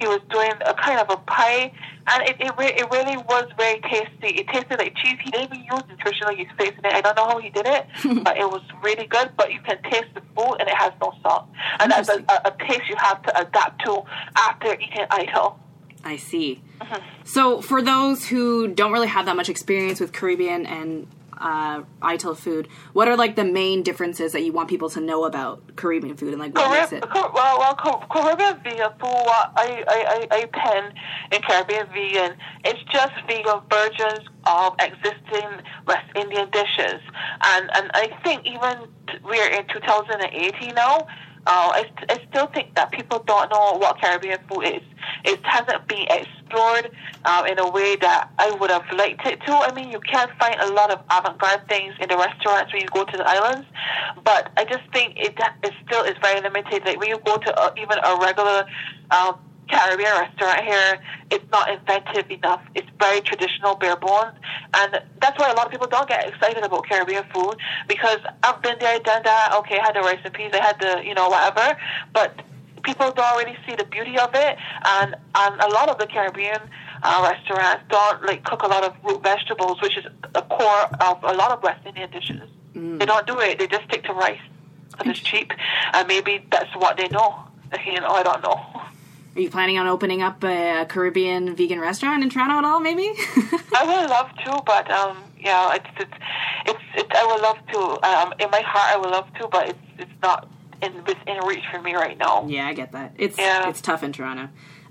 He 0.00 0.06
was 0.06 0.20
doing 0.30 0.52
a 0.64 0.74
kind 0.74 1.00
of 1.00 1.10
a 1.10 1.16
pie, 1.16 1.72
and 2.08 2.28
it 2.28 2.36
it, 2.40 2.52
re- 2.58 2.74
it 2.76 2.90
really 2.90 3.16
was 3.16 3.48
very 3.56 3.80
tasty. 3.80 4.38
It 4.40 4.48
tasted 4.48 4.78
like 4.78 4.94
cheese. 4.96 5.18
He 5.22 5.30
didn't 5.30 5.52
even 5.52 5.64
use 5.64 5.82
nutritional 5.88 6.32
yeast 6.32 6.52
in 6.58 6.66
it. 6.68 6.84
I 6.84 7.00
don't 7.00 7.16
know 7.16 7.26
how 7.26 7.38
he 7.38 7.50
did 7.50 7.66
it, 7.66 7.86
but 8.24 8.36
it 8.36 8.48
was 8.48 8.62
really 8.82 9.06
good. 9.06 9.30
But 9.36 9.52
you 9.52 9.60
can 9.60 9.82
taste 9.84 10.14
the 10.14 10.22
food, 10.34 10.56
and 10.60 10.68
it 10.68 10.76
has 10.76 10.92
no 11.00 11.12
salt. 11.22 11.46
And 11.80 11.90
that's 11.90 12.08
a, 12.08 12.24
a, 12.28 12.48
a 12.48 12.56
taste 12.66 12.88
you 12.88 12.96
have 12.98 13.22
to 13.22 13.40
adapt 13.40 13.84
to 13.84 14.02
after 14.36 14.74
eating 14.74 15.06
Ital. 15.10 15.58
I 16.04 16.16
see. 16.16 16.62
Uh-huh. 16.80 17.00
So, 17.24 17.60
for 17.60 17.82
those 17.82 18.26
who 18.26 18.68
don't 18.68 18.92
really 18.92 19.08
have 19.08 19.26
that 19.26 19.36
much 19.36 19.48
experience 19.48 19.98
with 19.98 20.12
Caribbean 20.12 20.64
and 20.66 21.08
uh, 21.38 21.82
Ital 22.02 22.34
food, 22.34 22.68
what 22.92 23.08
are 23.08 23.16
like 23.16 23.36
the 23.36 23.44
main 23.44 23.82
differences 23.82 24.32
that 24.32 24.42
you 24.42 24.52
want 24.52 24.68
people 24.68 24.88
to 24.90 25.00
know 25.00 25.24
about 25.24 25.76
Caribbean 25.76 26.16
food 26.16 26.30
and 26.32 26.38
like 26.38 26.54
what 26.54 26.70
makes 26.70 26.92
it? 26.92 27.04
Well, 27.14 27.58
well, 27.58 27.74
Car- 27.74 28.06
Caribbean 28.10 28.60
vegan 28.62 28.90
food, 29.00 29.26
I, 29.56 29.84
I, 29.88 30.26
I, 30.30 30.36
I 30.36 30.44
pen 30.46 30.92
in 31.32 31.42
Caribbean 31.42 31.86
vegan, 31.88 32.36
it's 32.64 32.82
just 32.92 33.12
vegan 33.26 33.60
versions 33.70 34.28
of 34.46 34.74
existing 34.80 35.62
West 35.86 36.06
Indian 36.14 36.48
dishes. 36.50 37.00
And, 37.42 37.70
and 37.74 37.90
I 37.94 38.16
think 38.24 38.46
even 38.46 38.88
t- 39.08 39.18
we're 39.24 39.48
in 39.48 39.66
2018 39.68 40.74
now, 40.74 41.06
uh, 41.46 41.70
I, 41.72 41.84
I 42.08 42.18
still 42.28 42.48
think 42.48 42.74
that 42.74 42.90
people 42.90 43.22
don't 43.26 43.50
know 43.50 43.78
what 43.78 44.00
Caribbean 44.00 44.38
food 44.48 44.62
is. 44.62 44.82
It 45.24 45.44
hasn't 45.44 45.86
been 45.88 46.06
explored 46.10 46.90
um, 47.24 47.46
in 47.46 47.58
a 47.58 47.68
way 47.70 47.96
that 47.96 48.30
I 48.38 48.50
would 48.52 48.70
have 48.70 48.84
liked 48.92 49.26
it 49.26 49.40
to. 49.46 49.52
I 49.52 49.72
mean, 49.74 49.90
you 49.90 50.00
can 50.00 50.28
find 50.38 50.56
a 50.60 50.72
lot 50.72 50.90
of 50.90 51.00
avant-garde 51.10 51.68
things 51.68 51.94
in 52.00 52.08
the 52.08 52.16
restaurants 52.16 52.72
when 52.72 52.82
you 52.82 52.88
go 52.88 53.04
to 53.04 53.16
the 53.16 53.26
islands, 53.26 53.66
but 54.24 54.50
I 54.56 54.64
just 54.64 54.84
think 54.92 55.14
it, 55.16 55.34
it 55.62 55.72
still 55.86 56.04
is 56.04 56.14
very 56.22 56.40
limited. 56.40 56.84
Like 56.84 56.98
when 56.98 57.08
you 57.08 57.18
go 57.24 57.36
to 57.36 57.60
a, 57.60 57.74
even 57.76 57.98
a 58.02 58.18
regular 58.20 58.66
um, 59.10 59.38
Caribbean 59.68 60.12
restaurant 60.12 60.64
here, 60.64 60.98
it's 61.30 61.44
not 61.50 61.68
inventive 61.70 62.30
enough. 62.30 62.62
It's 62.74 62.88
very 63.00 63.20
traditional, 63.20 63.74
bare 63.74 63.96
bones, 63.96 64.34
and 64.74 65.00
that's 65.20 65.38
why 65.38 65.50
a 65.50 65.54
lot 65.54 65.66
of 65.66 65.72
people 65.72 65.88
don't 65.88 66.08
get 66.08 66.28
excited 66.28 66.62
about 66.62 66.86
Caribbean 66.88 67.24
food 67.34 67.56
because 67.88 68.18
I've 68.42 68.62
been 68.62 68.76
there, 68.78 68.98
done 69.00 69.22
that. 69.24 69.52
Okay, 69.58 69.78
I 69.80 69.86
had 69.86 69.96
the 69.96 70.00
rice 70.00 70.20
and 70.24 70.32
peas, 70.32 70.52
I 70.54 70.62
had 70.62 70.78
the 70.80 71.04
you 71.04 71.14
know 71.14 71.28
whatever, 71.28 71.76
but 72.12 72.40
people 72.86 73.10
don't 73.12 73.36
really 73.36 73.58
see 73.66 73.74
the 73.74 73.84
beauty 73.84 74.16
of 74.18 74.30
it, 74.34 74.56
and 74.84 75.16
and 75.34 75.60
a 75.60 75.68
lot 75.68 75.88
of 75.90 75.98
the 75.98 76.06
Caribbean 76.06 76.60
uh, 77.02 77.28
restaurants 77.30 77.84
don't 77.90 78.24
like 78.24 78.44
cook 78.44 78.62
a 78.62 78.66
lot 78.68 78.84
of 78.84 78.94
root 79.04 79.22
vegetables, 79.22 79.82
which 79.82 79.98
is 79.98 80.06
a 80.34 80.42
core 80.42 80.84
of 81.00 81.22
a 81.24 81.34
lot 81.34 81.50
of 81.50 81.62
West 81.62 81.84
Indian 81.84 82.10
dishes. 82.10 82.48
They 82.74 83.06
don't 83.06 83.26
do 83.26 83.40
it. 83.40 83.58
They 83.58 83.66
just 83.66 83.84
stick 83.84 84.04
to 84.04 84.12
rice 84.12 84.40
because 84.92 85.08
it's 85.08 85.20
cheap, 85.20 85.52
and 85.92 86.06
maybe 86.06 86.46
that's 86.50 86.74
what 86.76 86.96
they 86.96 87.08
know. 87.08 87.42
You 87.84 88.00
know, 88.00 88.10
I 88.10 88.22
don't 88.22 88.42
know. 88.42 88.58
Are 89.34 89.40
you 89.40 89.50
planning 89.50 89.76
on 89.76 89.86
opening 89.86 90.22
up 90.22 90.42
a 90.44 90.86
Caribbean 90.88 91.56
vegan 91.56 91.80
restaurant 91.80 92.22
in 92.22 92.30
Toronto 92.30 92.58
at 92.58 92.64
all? 92.64 92.80
Maybe. 92.80 93.02
I 93.76 93.82
would 93.84 94.08
love 94.08 94.30
to, 94.44 94.62
but 94.64 94.90
um, 94.90 95.24
yeah, 95.38 95.74
it's 95.74 95.86
it's 95.98 96.18
it's, 96.66 96.84
it's 96.94 97.10
I 97.12 97.26
would 97.26 97.42
love 97.42 97.58
to. 97.72 97.80
Um, 98.08 98.32
in 98.38 98.50
my 98.50 98.60
heart, 98.60 98.94
I 98.94 98.96
would 98.96 99.10
love 99.10 99.28
to, 99.40 99.48
but 99.48 99.68
it's 99.70 99.78
it's 99.98 100.18
not 100.22 100.48
in 100.82 100.92
within 101.04 101.38
reach 101.46 101.64
for 101.72 101.80
me 101.80 101.94
right 101.94 102.16
now. 102.18 102.46
yeah, 102.48 102.66
I 102.66 102.72
get 102.74 102.92
that. 102.92 103.12
It's 103.18 103.38
Yeah. 103.38 103.68
it's 103.68 103.80
tough 103.80 104.02
in 104.02 104.12
Toronto. 104.12 104.48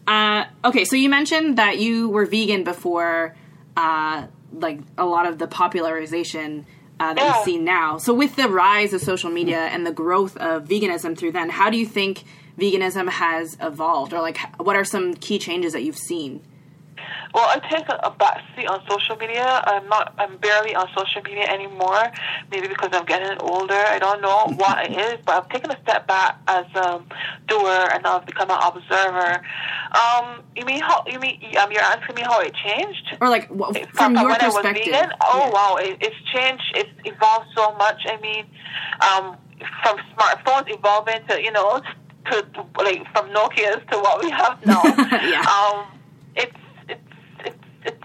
Uh, 0.07 0.45
okay, 0.63 0.85
so 0.85 0.95
you 0.95 1.09
mentioned 1.09 1.57
that 1.57 1.79
you 1.79 2.09
were 2.09 2.25
vegan 2.25 2.63
before, 2.63 3.35
uh, 3.75 4.27
like 4.53 4.79
a 4.97 5.05
lot 5.05 5.25
of 5.25 5.37
the 5.39 5.47
popularization 5.47 6.65
uh, 6.99 7.13
that 7.13 7.21
Yeah. 7.23 7.37
we 7.39 7.43
see 7.43 7.57
now. 7.57 7.97
So 7.97 8.13
with 8.13 8.35
the 8.37 8.47
rise 8.47 8.93
of 8.93 9.01
social 9.01 9.29
media 9.29 9.65
and 9.65 9.85
the 9.85 9.91
growth 9.91 10.37
of 10.37 10.63
veganism 10.65 11.17
through 11.17 11.33
then, 11.33 11.49
how 11.49 11.69
do 11.69 11.77
you 11.77 11.85
think 11.85 12.23
veganism 12.57 13.09
has 13.09 13.57
evolved, 13.61 14.13
or 14.13 14.21
like 14.21 14.37
what 14.57 14.75
are 14.77 14.85
some 14.85 15.13
key 15.15 15.37
changes 15.37 15.73
that 15.73 15.83
you've 15.83 15.97
seen? 15.97 16.41
Well, 17.35 17.49
I 17.49 17.59
take 17.69 17.89
a, 17.89 17.99
a 18.03 18.11
back 18.11 18.41
seat 18.55 18.65
on 18.67 18.79
social 18.89 19.17
media. 19.17 19.61
I'm 19.67 19.85
not. 19.89 20.13
I'm 20.17 20.37
barely 20.37 20.73
on 20.73 20.87
social 20.97 21.21
media 21.21 21.43
anymore. 21.43 22.03
Maybe 22.49 22.69
because 22.69 22.91
I'm 22.93 23.03
getting 23.05 23.37
older. 23.41 23.75
I 23.95 23.99
don't 23.99 24.21
know 24.21 24.53
what 24.55 24.85
it 24.89 24.93
is, 24.97 25.17
but 25.25 25.33
I've 25.43 25.49
taken 25.49 25.69
a 25.69 25.77
step 25.83 26.07
back 26.07 26.39
as 26.47 26.63
a 26.75 27.01
doer, 27.49 27.89
and 27.91 28.01
now 28.03 28.19
I've 28.19 28.25
become 28.25 28.49
an 28.49 28.59
observer. 28.63 29.41
Um, 30.01 30.43
you 30.55 30.63
mean 30.65 30.79
how? 30.79 31.03
You 31.07 31.19
mean 31.19 31.37
um, 31.59 31.71
you're 31.73 31.81
asking 31.81 32.15
me 32.15 32.21
how 32.21 32.39
it 32.39 32.53
changed? 32.55 33.17
Or 33.19 33.27
like 33.27 33.49
wh- 33.49 33.73
from 33.73 34.15
From 34.15 34.15
your 34.15 34.29
when 34.29 34.41
I 34.41 34.47
was 34.47 34.55
perspective. 34.63 34.93
vegan? 34.93 35.09
Oh 35.21 35.39
Yeah. 35.43 35.49
wow, 35.51 35.75
it, 35.81 35.97
it's 35.99 36.15
changed. 36.33 36.63
It's 36.75 36.89
evolved 37.03 37.47
so 37.53 37.75
much. 37.75 37.99
I 38.07 38.15
mean, 38.21 38.45
um, 39.03 39.35
from 39.83 39.97
smartphones 40.15 40.73
evolving 40.73 41.19
to 41.27 41.41
you 41.43 41.51
know 41.51 41.81
to 42.31 42.45
like 42.77 43.03
from 43.11 43.27
Nokia's 43.31 43.83
to 43.91 43.99
what 43.99 44.23
we 44.23 44.29
have 44.31 44.57
now. 44.65 44.83
Yeah. 45.21 45.41
Um, 45.41 45.85
it's 46.37 46.55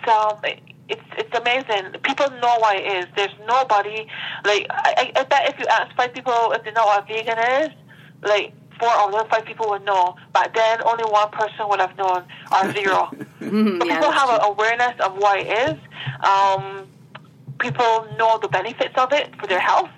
it's 0.06 0.42
it's 0.44 0.44
it's. 0.44 0.60
It's 0.90 1.02
it's 1.18 1.38
amazing. 1.38 1.92
People 2.02 2.30
know 2.30 2.56
what 2.58 2.76
it 2.76 2.84
is. 2.84 3.06
There's 3.14 3.34
nobody 3.46 4.08
like 4.44 4.66
I, 4.70 5.12
I 5.14 5.20
I 5.20 5.24
bet 5.24 5.48
if 5.48 5.58
you 5.60 5.66
ask 5.70 5.94
five 5.94 6.12
people 6.12 6.50
if 6.52 6.64
they 6.64 6.72
know 6.72 6.84
what 6.84 7.04
a 7.04 7.06
vegan 7.06 7.38
is, 7.38 7.70
like 8.22 8.52
four 8.80 8.88
out 8.88 9.14
of 9.14 9.28
five 9.28 9.44
people 9.44 9.68
would 9.70 9.84
know. 9.84 10.16
But 10.32 10.50
then 10.52 10.82
only 10.84 11.04
one 11.04 11.30
person 11.30 11.68
would 11.68 11.78
have 11.78 11.96
known 11.96 12.24
or 12.52 12.72
zero. 12.74 13.08
So 13.38 13.46
yeah, 13.46 13.78
people 13.78 14.10
have 14.10 14.28
true. 14.28 14.38
an 14.38 14.44
awareness 14.44 14.94
of 14.98 15.16
what 15.16 15.38
it 15.38 15.46
is. 15.46 15.78
Um, 16.26 16.88
people 17.60 18.08
know 18.18 18.38
the 18.42 18.48
benefits 18.48 18.94
of 18.96 19.12
it 19.12 19.32
for 19.38 19.46
their 19.46 19.60
health. 19.60 19.90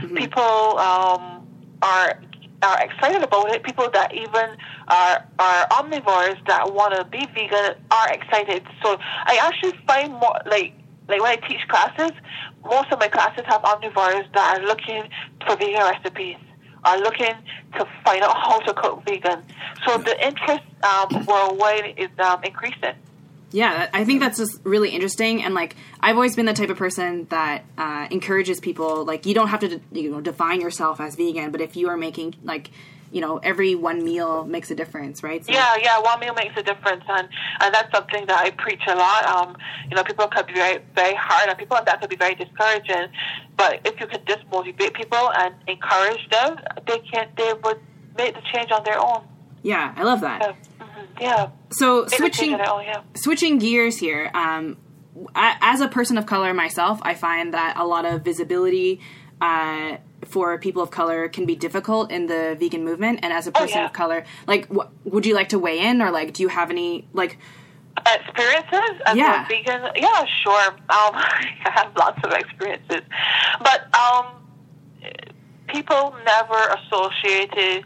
Mm-hmm. 0.00 0.16
People 0.16 0.78
um, 0.78 1.46
are 1.82 2.22
are 2.62 2.80
excited 2.82 3.22
about 3.22 3.50
it. 3.54 3.62
People 3.62 3.88
that 3.92 4.14
even 4.14 4.56
are 4.88 5.24
are 5.38 5.68
omnivores 5.68 6.44
that 6.46 6.72
want 6.72 6.94
to 6.94 7.04
be 7.04 7.26
vegan 7.34 7.74
are 7.90 8.12
excited. 8.12 8.62
So 8.82 8.98
I 9.00 9.38
actually 9.42 9.78
find 9.86 10.12
more 10.12 10.38
like 10.46 10.74
like 11.08 11.20
when 11.20 11.30
I 11.30 11.36
teach 11.36 11.66
classes, 11.68 12.12
most 12.64 12.92
of 12.92 12.98
my 12.98 13.08
classes 13.08 13.44
have 13.46 13.62
omnivores 13.62 14.30
that 14.34 14.58
are 14.58 14.64
looking 14.64 15.08
for 15.46 15.56
vegan 15.56 15.82
recipes. 15.82 16.36
Are 16.84 16.98
looking 17.00 17.34
to 17.76 17.84
find 18.04 18.22
out 18.22 18.36
how 18.36 18.60
to 18.60 18.72
cook 18.72 19.04
vegan. 19.04 19.42
So 19.84 19.98
the 19.98 20.16
interest 20.24 20.62
um, 20.84 21.26
worldwide 21.26 21.94
is 21.96 22.08
um, 22.20 22.42
increasing. 22.44 22.94
Yeah, 23.50 23.88
I 23.94 24.04
think 24.04 24.20
that's 24.20 24.36
just 24.38 24.60
really 24.64 24.90
interesting, 24.90 25.42
and 25.42 25.54
like 25.54 25.74
I've 26.00 26.16
always 26.16 26.36
been 26.36 26.46
the 26.46 26.52
type 26.52 26.68
of 26.68 26.76
person 26.76 27.26
that 27.30 27.64
uh, 27.78 28.06
encourages 28.10 28.60
people. 28.60 29.04
Like 29.04 29.24
you 29.24 29.34
don't 29.34 29.48
have 29.48 29.60
to, 29.60 29.80
you 29.92 30.10
know, 30.10 30.20
define 30.20 30.60
yourself 30.60 31.00
as 31.00 31.16
vegan, 31.16 31.50
but 31.50 31.60
if 31.62 31.74
you 31.74 31.88
are 31.88 31.96
making 31.96 32.34
like, 32.44 32.70
you 33.10 33.22
know, 33.22 33.38
every 33.38 33.74
one 33.74 34.04
meal 34.04 34.44
makes 34.44 34.70
a 34.70 34.74
difference, 34.74 35.22
right? 35.22 35.42
So, 35.46 35.50
Yeah, 35.50 35.76
yeah, 35.80 35.98
one 35.98 36.20
meal 36.20 36.34
makes 36.34 36.54
a 36.58 36.62
difference, 36.62 37.04
and 37.08 37.26
and 37.60 37.74
that's 37.74 37.90
something 37.90 38.26
that 38.26 38.38
I 38.38 38.50
preach 38.50 38.82
a 38.86 38.94
lot. 38.94 39.24
Um, 39.24 39.56
you 39.88 39.96
know, 39.96 40.04
people 40.04 40.26
can 40.28 40.44
be 40.46 40.52
very 40.52 40.82
very 40.94 41.14
hard, 41.14 41.48
and 41.48 41.56
people 41.58 41.78
that 41.82 42.00
can 42.00 42.08
be 42.10 42.16
very 42.16 42.34
discouraging. 42.34 43.06
But 43.56 43.80
if 43.86 43.98
you 43.98 44.06
can 44.08 44.20
just 44.26 44.44
motivate 44.52 44.92
people 44.92 45.30
and 45.32 45.54
encourage 45.66 46.28
them, 46.28 46.58
they 46.86 46.98
can 46.98 47.28
they 47.38 47.54
would 47.64 47.80
make 48.18 48.34
the 48.34 48.42
change 48.52 48.70
on 48.72 48.84
their 48.84 49.00
own. 49.00 49.22
yeah, 49.62 49.94
I 49.96 50.02
love 50.02 50.20
that. 50.20 50.42
Yeah, 50.42 50.77
yeah. 51.20 51.50
So 51.70 52.06
switching 52.06 52.54
own, 52.54 52.84
yeah. 52.84 53.02
switching 53.16 53.58
gears 53.58 53.98
here. 53.98 54.30
Um, 54.34 54.76
a- 55.34 55.56
as 55.60 55.80
a 55.80 55.88
person 55.88 56.16
of 56.18 56.26
color 56.26 56.54
myself, 56.54 57.00
I 57.02 57.14
find 57.14 57.52
that 57.54 57.76
a 57.76 57.84
lot 57.86 58.04
of 58.04 58.22
visibility 58.22 59.00
uh, 59.40 59.96
for 60.24 60.58
people 60.58 60.82
of 60.82 60.90
color 60.90 61.28
can 61.28 61.46
be 61.46 61.54
difficult 61.56 62.10
in 62.10 62.26
the 62.26 62.56
vegan 62.58 62.84
movement. 62.84 63.20
And 63.22 63.32
as 63.32 63.46
a 63.46 63.52
person 63.52 63.78
Oh, 63.78 63.80
yeah. 63.82 63.86
of 63.86 63.92
color, 63.92 64.24
like, 64.46 64.66
wh- 64.68 64.88
would 65.06 65.26
you 65.26 65.34
like 65.34 65.50
to 65.50 65.58
weigh 65.58 65.78
in, 65.80 66.02
or 66.02 66.10
like, 66.10 66.32
do 66.34 66.42
you 66.42 66.48
have 66.48 66.70
any 66.70 67.06
like? 67.12 67.38
experiences 68.06 69.00
as 69.06 69.16
Yeah. 69.16 69.44
a 69.44 69.48
vegan 69.48 69.82
yeah 69.96 70.24
sure 70.44 70.68
um 70.70 70.78
i 71.16 71.44
have 71.74 71.90
lots 71.96 72.20
of 72.22 72.30
experiences 72.30 73.00
but 73.58 73.92
um 73.92 74.26
people 75.66 76.14
never 76.24 76.74
associated 76.78 77.84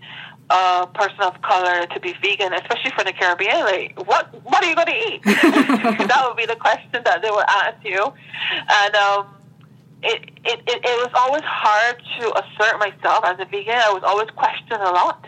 a 0.52 0.86
person 0.94 1.20
of 1.20 1.40
color 1.42 1.86
to 1.86 2.00
be 2.00 2.14
vegan 2.22 2.52
especially 2.52 2.90
from 2.90 3.04
the 3.04 3.12
caribbean 3.12 3.60
like 3.60 3.94
what 4.06 4.28
what 4.44 4.62
are 4.62 4.68
you 4.68 4.74
going 4.74 4.86
to 4.86 5.08
eat 5.08 5.22
that 6.12 6.24
would 6.26 6.36
be 6.36 6.46
the 6.46 6.56
question 6.56 7.00
that 7.04 7.22
they 7.22 7.30
would 7.30 7.46
ask 7.48 7.82
you 7.84 8.12
and 8.84 8.94
um 8.96 9.26
it, 10.02 10.30
it, 10.44 10.60
it, 10.66 10.80
it 10.84 10.96
was 10.98 11.10
always 11.14 11.42
hard 11.44 12.02
to 12.18 12.32
assert 12.42 12.78
myself 12.78 13.24
as 13.24 13.38
a 13.38 13.44
vegan. 13.44 13.74
I 13.74 13.92
was 13.92 14.02
always 14.04 14.28
questioned 14.30 14.82
a 14.82 14.90
lot 14.90 15.26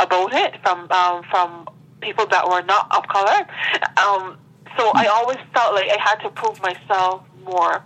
about 0.00 0.34
it 0.34 0.60
from 0.62 0.90
um, 0.90 1.22
from 1.30 1.66
people 2.00 2.26
that 2.26 2.46
were 2.48 2.62
not 2.62 2.94
of 2.94 3.08
color. 3.08 3.46
Um, 3.96 4.36
so 4.76 4.92
I 4.94 5.06
always 5.06 5.38
felt 5.54 5.74
like 5.74 5.88
I 5.88 5.96
had 6.00 6.16
to 6.16 6.30
prove 6.30 6.60
myself 6.60 7.22
more, 7.44 7.76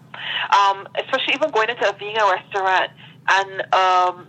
um, 0.51 0.89
especially 0.99 1.35
even 1.35 1.51
going 1.51 1.71
into 1.71 1.89
a 1.89 1.93
vegan 1.93 2.25
restaurant 2.27 2.91
and 3.29 3.75
um, 3.75 4.27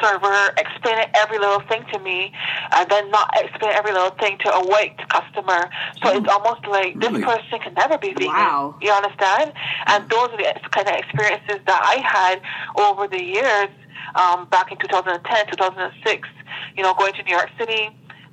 server 0.00 0.52
explaining 0.58 1.06
every 1.14 1.38
little 1.38 1.60
thing 1.68 1.84
to 1.92 1.98
me 1.98 2.32
and 2.72 2.88
then 2.90 3.10
not 3.10 3.30
explain 3.36 3.72
every 3.72 3.92
little 3.92 4.10
thing 4.10 4.38
to 4.38 4.52
a 4.52 4.66
white 4.66 4.96
customer. 5.08 5.70
So 6.02 6.16
it's 6.16 6.28
almost 6.28 6.66
like 6.66 6.94
Really? 6.96 7.20
this 7.20 7.24
person 7.24 7.58
can 7.60 7.74
never 7.74 7.98
be 7.98 8.12
vegan. 8.12 8.28
Wow. 8.28 8.76
You 8.80 8.92
understand? 8.92 9.52
And 9.86 10.08
those 10.10 10.28
are 10.30 10.36
the 10.36 10.54
kind 10.70 10.88
of 10.88 10.94
experiences 10.96 11.60
that 11.66 11.80
I 11.82 11.96
had 12.04 12.40
over 12.76 13.06
the 13.08 13.22
years, 13.22 13.68
um, 14.14 14.46
back 14.48 14.70
in 14.72 14.78
2010, 14.78 15.46
2006, 15.50 16.28
you 16.76 16.82
know, 16.82 16.94
going 16.94 17.12
to 17.14 17.22
New 17.22 17.32
York 17.34 17.50
City 17.58 17.88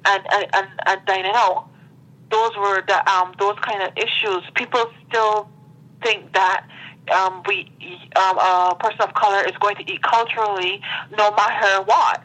and, 0.05 0.23
and, 0.31 0.45
and, 0.53 0.67
and 0.85 1.05
dining 1.05 1.31
out. 1.35 1.67
Those 2.31 2.55
were 2.57 2.83
the, 2.87 3.09
um, 3.11 3.33
those 3.39 3.57
kind 3.61 3.83
of 3.83 3.91
issues. 3.97 4.43
People 4.55 4.85
still 5.07 5.49
think 6.03 6.33
that 6.33 6.67
um, 7.11 7.43
we 7.47 7.69
um, 8.15 8.37
a 8.37 8.75
person 8.79 9.01
of 9.01 9.13
color 9.13 9.43
is 9.45 9.53
going 9.59 9.75
to 9.75 9.91
eat 9.91 10.01
culturally 10.03 10.81
no 11.17 11.31
matter 11.31 11.83
what. 11.83 12.23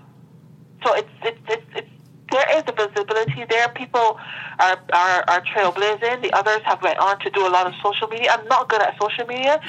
So 0.85 0.95
it's 0.95 1.09
it's 1.23 1.39
it's, 1.49 1.67
it's 1.77 1.91
there 2.31 2.59
is 2.59 2.63
a 2.69 2.73
visibility 2.73 3.45
there. 3.49 3.69
People 3.71 4.19
are, 4.59 4.79
are 4.93 5.25
are 5.29 5.43
trailblazing. 5.43 6.23
The 6.23 6.33
others 6.33 6.61
have 6.65 6.81
went 6.83 6.99
on 6.99 7.19
to 7.21 7.31
do 7.31 7.47
a 7.47 7.51
lot 7.51 7.67
of 7.67 7.75
social 7.83 8.09
media. 8.09 8.31
I'm 8.39 8.47
not 8.47 8.69
good 8.69 8.81
at 8.81 8.95
social 9.01 9.27
media, 9.27 9.61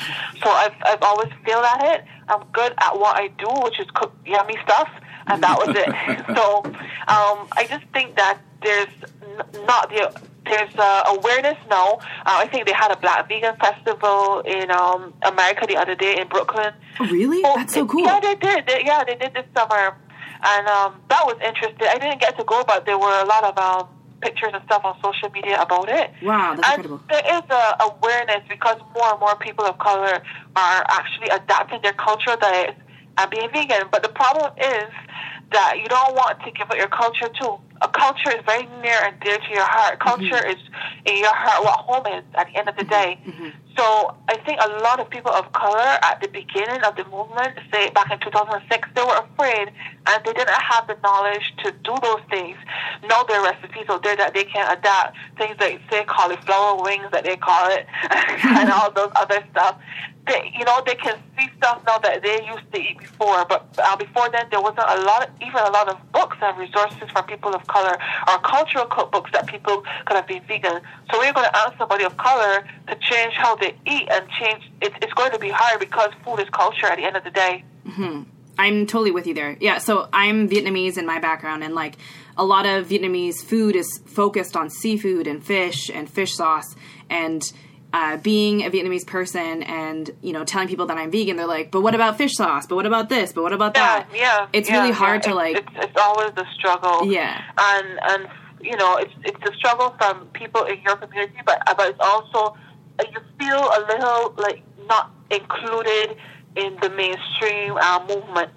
so 0.43 0.50
I've 0.50 0.76
I've 0.84 1.02
always 1.02 1.30
failed 1.45 1.65
at 1.65 1.95
it. 1.95 2.06
I'm 2.30 2.43
good 2.54 2.74
at 2.80 2.97
what 2.97 3.17
I 3.17 3.28
do, 3.39 3.50
which 3.63 3.80
is 3.80 3.88
cook 3.95 4.13
yummy 4.26 4.58
stuff, 4.63 4.89
and 5.28 5.43
that 5.43 5.58
was 5.58 5.69
it. 5.76 5.89
so 6.38 6.63
um, 7.08 7.47
I 7.58 7.65
just 7.69 7.86
think 7.93 8.15
that 8.15 8.39
there's 8.63 8.93
n- 9.21 9.65
not 9.65 9.89
the 9.89 10.12
there's 10.52 10.76
uh, 10.76 11.04
awareness 11.18 11.58
now. 11.70 11.98
Uh, 12.28 12.44
I 12.44 12.48
think 12.52 12.68
they 12.68 12.74
had 12.74 12.92
a 12.92 12.98
Black 12.98 13.28
Vegan 13.28 13.56
Festival 13.56 14.42
in 14.42 14.70
um, 14.70 15.14
America 15.24 15.66
the 15.68 15.78
other 15.78 15.96
day 15.96 16.20
in 16.20 16.28
Brooklyn. 16.28 16.74
Oh, 17.00 17.08
really? 17.08 17.42
Oh, 17.44 17.56
That's 17.56 17.74
so 17.74 17.86
cool. 17.88 18.04
Yeah, 18.04 18.20
they 18.20 18.36
did. 18.36 18.68
They, 18.68 18.84
yeah, 18.86 19.04
they 19.04 19.16
did 19.16 19.34
this 19.34 19.46
summer, 19.56 19.96
and 20.44 20.68
um, 20.68 21.02
that 21.10 21.26
was 21.26 21.38
interesting. 21.44 21.88
I 21.90 21.98
didn't 21.98 22.20
get 22.20 22.38
to 22.38 22.44
go, 22.44 22.64
but 22.68 22.86
there 22.86 23.00
were 23.00 23.22
a 23.22 23.26
lot 23.26 23.44
of 23.44 23.58
um, 23.58 23.88
pictures 24.22 24.52
and 24.54 24.64
stuff 24.66 24.84
on 24.86 24.96
social 25.02 25.30
media 25.32 25.60
about 25.62 25.90
it. 25.90 26.12
Wow, 26.22 26.56
that's 26.56 26.68
and 26.68 26.86
incredible. 26.86 27.02
there 27.10 27.38
is 27.38 27.44
a 27.50 27.64
awareness 27.90 28.44
because 28.50 28.78
more 28.94 29.12
and 29.12 29.20
more 29.20 29.36
people 29.38 29.66
of 29.66 29.80
color 29.80 30.22
are 30.56 30.86
actually 30.90 31.30
adapting 31.30 31.82
their 31.82 31.94
cultural 31.94 32.38
diets 32.38 32.78
and 33.18 33.32
being 33.32 33.50
vegan. 33.54 33.88
But 33.92 34.04
the 34.04 34.10
problem 34.10 34.52
is 34.60 34.90
that 35.52 35.80
you 35.80 35.88
don't 35.88 36.14
want 36.14 36.40
to 36.44 36.52
give 36.52 36.70
up 36.70 36.78
your 36.78 36.88
culture 36.88 37.30
too. 37.40 37.58
A 37.82 37.88
culture 37.89 38.32
is 38.32 38.44
very 38.46 38.65
near 38.82 38.98
and 39.04 39.20
dear 39.22 39.38
to 39.38 39.50
your 39.50 39.65
heart. 39.65 40.00
Mm-hmm. 40.00 40.10
Culture 40.10 40.48
is 40.48 40.58
in 41.06 41.17
your 41.17 41.34
heart 41.34 41.63
what 41.63 41.80
home 41.80 42.06
is 42.08 42.24
at 42.36 42.48
the 42.48 42.58
end 42.58 42.70
of 42.70 42.76
the 42.78 42.84
day. 42.84 43.20
Mm-hmm. 43.26 43.50
So 43.78 44.15
I 44.28 44.38
think 44.46 44.60
a 44.62 44.67
lot 44.84 45.00
of 45.00 45.10
people 45.10 45.32
of 45.32 45.52
color 45.54 45.80
at 45.80 46.20
the 46.22 46.28
beginning 46.28 46.84
of 46.84 46.96
the 46.96 47.06
movement, 47.06 47.58
say 47.72 47.89
back 47.91 48.12
in 48.12 48.20
2006, 48.20 48.89
they 48.96 49.02
were 49.02 49.26
afraid 49.26 49.72
and 50.08 50.26
they 50.26 50.34
didn't 50.34 50.50
have 50.50 50.88
the 50.88 50.98
knowledge 51.04 51.54
to 51.63 51.72
do 51.84 51.96
those 52.04 52.22
things. 52.30 52.58
Know 53.08 53.24
their 53.28 53.41
recipes 53.41 53.86
there 54.04 54.15
that 54.15 54.34
they 54.34 54.44
can 54.44 54.70
adapt. 54.72 55.17
Things 55.38 55.56
like 55.60 55.82
say 55.89 56.04
cauliflower 56.06 56.84
wings 56.84 57.08
that 57.12 57.24
they 57.24 57.38
call 57.38 57.72
it, 57.72 57.86
and 58.12 58.72
all 58.72 58.91
those 58.96 59.12
other 59.15 59.44
stuff. 59.52 59.78
They, 60.28 60.54
you 60.58 60.66
know, 60.66 60.82
they 60.86 60.96
can 60.96 61.18
see 61.38 61.48
stuff 61.58 61.82
now 61.86 61.98
that 62.00 62.22
they 62.22 62.46
used 62.46 62.72
to 62.74 62.80
eat 62.80 63.00
before. 63.00 63.44
But 63.46 63.66
uh, 63.78 63.96
before 63.98 64.30
then, 64.30 64.46
there 64.52 64.62
wasn't 64.62 64.88
a 64.88 65.02
lot, 65.04 65.28
of, 65.28 65.30
even 65.42 65.58
a 65.58 65.72
lot 65.72 65.90
of 65.90 65.98
books 66.12 66.38
and 66.42 66.58
resources 66.58 67.10
for 67.12 67.24
people 67.24 67.54
of 67.56 67.66
color 67.68 67.98
or 68.28 68.40
cultural 68.40 68.86
cookbooks 68.86 69.32
that 69.32 69.48
people 69.48 69.84
could 70.06 70.16
have 70.16 70.28
been 70.28 70.44
vegan. 70.48 70.82
So 71.12 71.20
we're 71.20 71.34
going 71.34 71.50
to 71.50 71.58
ask 71.58 71.78
somebody 71.78 72.04
of 72.04 72.18
color 72.18 72.64
to 72.88 72.96
change 73.00 73.34
how 73.34 73.56
they 73.56 73.76
eat 73.88 74.08
and 74.12 74.30
change. 74.40 74.70
It, 74.82 74.94
it's 75.02 75.14
going 75.14 75.32
to 75.32 75.40
be 75.40 75.50
hard 75.50 75.80
because 75.80 76.12
food 76.24 76.40
is 76.40 76.50
culture 76.50 76.86
at 76.86 76.98
the 76.98 77.04
end 77.04 77.18
of 77.18 77.24
the 77.24 77.32
day. 77.32 77.64
I'm 78.58 78.86
totally 78.86 79.12
with 79.12 79.26
you 79.26 79.34
there. 79.34 79.58
Yeah, 79.60 79.80
so 79.80 80.08
I'm 80.14 80.48
Vietnamese 80.48 80.98
in 80.98 81.06
my 81.06 81.20
background, 81.20 81.64
and 81.64 81.74
like 81.74 81.98
a 82.38 82.46
lot 82.46 82.66
of 82.66 82.88
Vietnamese 82.88 83.44
food 83.44 83.76
is 83.76 84.02
focused 84.06 84.56
on 84.56 84.70
seafood 84.70 85.26
and 85.26 85.44
fish 85.44 85.90
and 85.90 86.08
fish 86.08 86.36
sauce. 86.36 86.76
And 87.10 87.42
uh, 87.94 88.18
being 88.18 88.64
a 88.66 88.70
Vietnamese 88.70 89.06
person 89.06 89.64
and 89.64 90.12
you 90.22 90.34
know 90.34 90.44
telling 90.46 90.68
people 90.68 90.86
that 90.88 90.98
I'm 90.98 91.12
vegan, 91.12 91.38
they're 91.38 91.46
like, 91.46 91.72
"But 91.72 91.82
what 91.82 91.96
about 91.96 92.18
fish 92.18 92.36
sauce? 92.36 92.66
But 92.66 92.76
what 92.76 92.86
about 92.86 93.10
this? 93.10 93.34
But 93.34 93.44
what 93.44 93.54
about 93.54 93.76
Yeah, 93.76 94.00
that?" 94.00 94.08
yeah. 94.16 94.48
It's 94.54 94.70
yeah, 94.70 94.82
really 94.82 94.94
hard 94.94 95.24
yeah. 95.24 95.30
to 95.32 95.36
like. 95.36 95.58
It's, 95.58 95.68
it's 95.76 95.98
always 95.98 96.32
a 96.38 96.46
struggle. 96.56 97.12
Yeah. 97.12 97.42
And 97.58 98.00
and 98.04 98.28
you 98.62 98.76
know, 98.78 98.98
it's 98.98 99.14
it's 99.24 99.50
a 99.50 99.54
struggle 99.56 99.96
from 99.98 100.28
people 100.28 100.64
in 100.64 100.82
your 100.82 100.96
community, 100.96 101.40
but 101.46 101.62
but 101.66 101.90
it's 101.90 102.00
also 102.00 102.56
uh, 103.00 103.04
you 103.12 103.20
feel 103.40 103.60
a 103.60 103.80
little 103.88 104.34
like 104.38 104.64
not 104.88 105.12
included 105.30 106.18
in 106.56 106.78
the 106.82 106.90
mainstream 106.90 107.78
uh, 107.78 108.06
movement 108.08 108.52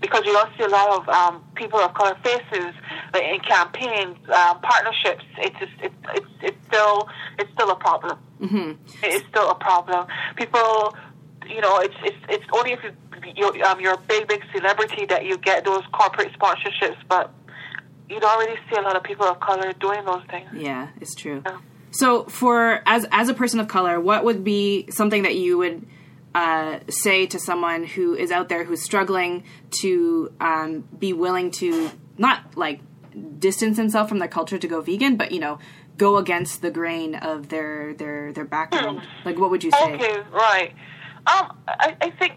because 0.00 0.22
you 0.26 0.32
don't 0.32 0.50
see 0.58 0.64
a 0.64 0.68
lot 0.68 1.00
of 1.00 1.08
um, 1.08 1.44
people 1.54 1.78
of 1.78 1.94
color 1.94 2.16
faces 2.22 2.74
like, 3.14 3.22
in 3.22 3.40
campaigns, 3.40 4.16
um, 4.30 4.60
partnerships. 4.60 5.24
It's 5.38 5.58
just 5.58 5.72
it's 5.80 5.94
it's 6.14 6.26
it's 6.42 6.66
still 6.66 7.08
it's 7.38 7.50
still 7.52 7.70
a 7.70 7.76
problem. 7.76 8.18
Mm-hmm. 8.40 8.72
It's 9.02 9.26
still 9.28 9.50
a 9.50 9.54
problem. 9.54 10.06
People, 10.36 10.94
you 11.48 11.60
know, 11.60 11.78
it's 11.78 11.94
it's 12.02 12.16
it's 12.28 12.44
only 12.52 12.72
if 12.72 12.80
you 12.84 12.92
you're, 13.34 13.64
um, 13.64 13.80
you're 13.80 13.94
a 13.94 14.00
big 14.08 14.28
big 14.28 14.42
celebrity 14.54 15.06
that 15.06 15.24
you 15.24 15.38
get 15.38 15.64
those 15.64 15.82
corporate 15.92 16.32
sponsorships, 16.38 16.98
but 17.08 17.32
you 18.08 18.20
don't 18.20 18.38
really 18.38 18.58
see 18.70 18.76
a 18.76 18.82
lot 18.82 18.96
of 18.96 19.02
people 19.02 19.26
of 19.26 19.40
color 19.40 19.72
doing 19.74 20.04
those 20.04 20.22
things. 20.30 20.48
Yeah, 20.54 20.88
it's 21.00 21.14
true. 21.14 21.42
Yeah. 21.44 21.58
So, 21.90 22.24
for 22.24 22.82
as 22.86 23.06
as 23.10 23.28
a 23.28 23.34
person 23.34 23.60
of 23.60 23.68
color, 23.68 24.00
what 24.00 24.24
would 24.24 24.44
be 24.44 24.88
something 24.90 25.22
that 25.22 25.36
you 25.36 25.58
would 25.58 25.86
uh, 26.34 26.80
say 26.90 27.26
to 27.26 27.38
someone 27.38 27.84
who 27.84 28.14
is 28.14 28.30
out 28.30 28.48
there 28.48 28.64
who's 28.64 28.82
struggling 28.82 29.44
to 29.70 30.32
um, 30.40 30.84
be 30.98 31.12
willing 31.12 31.50
to 31.50 31.90
not 32.18 32.56
like 32.56 32.80
distance 33.38 33.78
himself 33.78 34.08
from 34.08 34.18
their 34.18 34.28
culture 34.28 34.58
to 34.58 34.68
go 34.68 34.82
vegan, 34.82 35.16
but 35.16 35.32
you 35.32 35.40
know, 35.40 35.58
go 35.96 36.16
against 36.16 36.62
the 36.62 36.70
grain 36.70 37.14
of 37.14 37.48
their 37.48 37.94
their 37.94 38.32
their 38.32 38.44
background? 38.44 39.02
Like, 39.24 39.38
what 39.38 39.50
would 39.50 39.64
you 39.64 39.70
say? 39.70 39.94
Okay, 39.94 40.20
right. 40.32 40.72
Um, 41.26 41.56
I, 41.66 41.96
I 42.00 42.10
think 42.10 42.34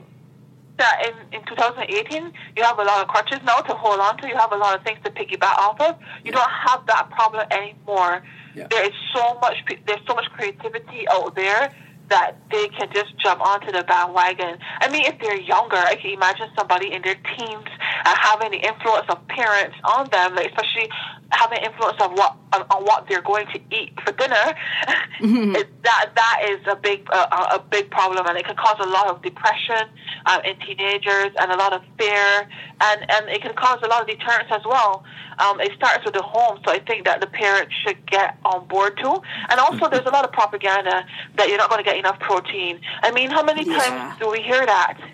that 0.77 1.05
in, 1.05 1.39
in 1.39 1.45
2018, 1.45 2.31
you 2.55 2.63
have 2.63 2.79
a 2.79 2.83
lot 2.83 3.01
of 3.01 3.07
crutches 3.07 3.39
now 3.45 3.59
to 3.59 3.73
hold 3.73 3.99
on 3.99 4.17
to. 4.17 4.27
You 4.27 4.35
have 4.35 4.51
a 4.51 4.57
lot 4.57 4.77
of 4.77 4.83
things 4.83 4.99
to 5.03 5.11
piggyback 5.11 5.57
off 5.57 5.79
of. 5.79 5.99
You 6.23 6.31
don't 6.31 6.49
have 6.49 6.85
that 6.87 7.09
problem 7.11 7.45
anymore. 7.51 8.23
Yeah. 8.55 8.67
There 8.69 8.85
is 8.85 8.93
so 9.13 9.37
much. 9.41 9.57
There's 9.85 10.01
so 10.07 10.15
much 10.15 10.25
creativity 10.31 11.07
out 11.11 11.35
there 11.35 11.71
that 12.09 12.37
they 12.49 12.67
can 12.69 12.89
just 12.91 13.15
jump 13.19 13.39
onto 13.41 13.71
the 13.71 13.83
bandwagon. 13.83 14.57
I 14.81 14.89
mean, 14.89 15.05
if 15.05 15.19
they're 15.21 15.39
younger, 15.39 15.77
I 15.77 15.95
can 15.95 16.11
imagine 16.11 16.47
somebody 16.57 16.91
in 16.91 17.03
their 17.03 17.15
teens 17.15 17.67
uh, 18.05 18.15
having 18.17 18.51
the 18.51 18.57
influence 18.57 19.05
of 19.09 19.25
parents 19.27 19.77
on 19.83 20.09
them, 20.09 20.35
like 20.35 20.47
especially 20.47 20.89
having 21.29 21.59
influence 21.59 22.01
of 22.01 22.11
what 22.13 22.35
on, 22.53 22.61
on 22.69 22.83
what 22.83 23.07
they're 23.07 23.21
going 23.21 23.47
to 23.47 23.59
eat 23.71 23.91
for 24.03 24.11
dinner. 24.13 24.53
it, 25.19 25.67
that 25.83 26.11
that 26.15 26.45
is 26.49 26.59
a 26.67 26.75
big 26.75 27.07
uh, 27.11 27.57
a 27.57 27.59
big 27.59 27.89
problem, 27.91 28.25
and 28.27 28.37
it 28.37 28.45
can 28.45 28.55
cause 28.55 28.77
a 28.79 28.85
lot 28.87 29.07
of 29.07 29.21
depression 29.21 29.87
um, 30.25 30.41
in 30.43 30.57
teenagers 30.59 31.31
and 31.39 31.51
a 31.51 31.57
lot 31.57 31.73
of 31.73 31.81
fear, 31.97 32.47
and 32.81 32.99
and 33.11 33.29
it 33.29 33.41
can 33.41 33.53
cause 33.55 33.79
a 33.83 33.87
lot 33.87 34.01
of 34.01 34.07
deterrence 34.07 34.49
as 34.51 34.61
well. 34.65 35.03
Um, 35.39 35.59
it 35.61 35.71
starts 35.75 36.03
with 36.03 36.13
the 36.15 36.21
home, 36.21 36.59
so 36.65 36.71
I 36.71 36.79
think 36.79 37.05
that 37.05 37.21
the 37.21 37.27
parents 37.27 37.73
should 37.85 38.05
get 38.09 38.37
on 38.43 38.67
board 38.67 38.97
too. 39.01 39.21
And 39.49 39.59
also, 39.59 39.89
there's 39.89 40.05
a 40.05 40.09
lot 40.09 40.25
of 40.25 40.33
propaganda 40.33 41.05
that 41.37 41.47
you're 41.47 41.57
not 41.57 41.69
going 41.69 41.81
to 41.83 41.89
get 41.89 41.97
enough 41.97 42.19
protein. 42.19 42.81
I 43.03 43.11
mean, 43.11 43.29
how 43.31 43.43
many 43.43 43.65
Yeah. 43.65 43.77
times 43.77 44.19
do 44.19 44.29
we 44.29 44.41
hear 44.41 44.65
that? 44.65 44.97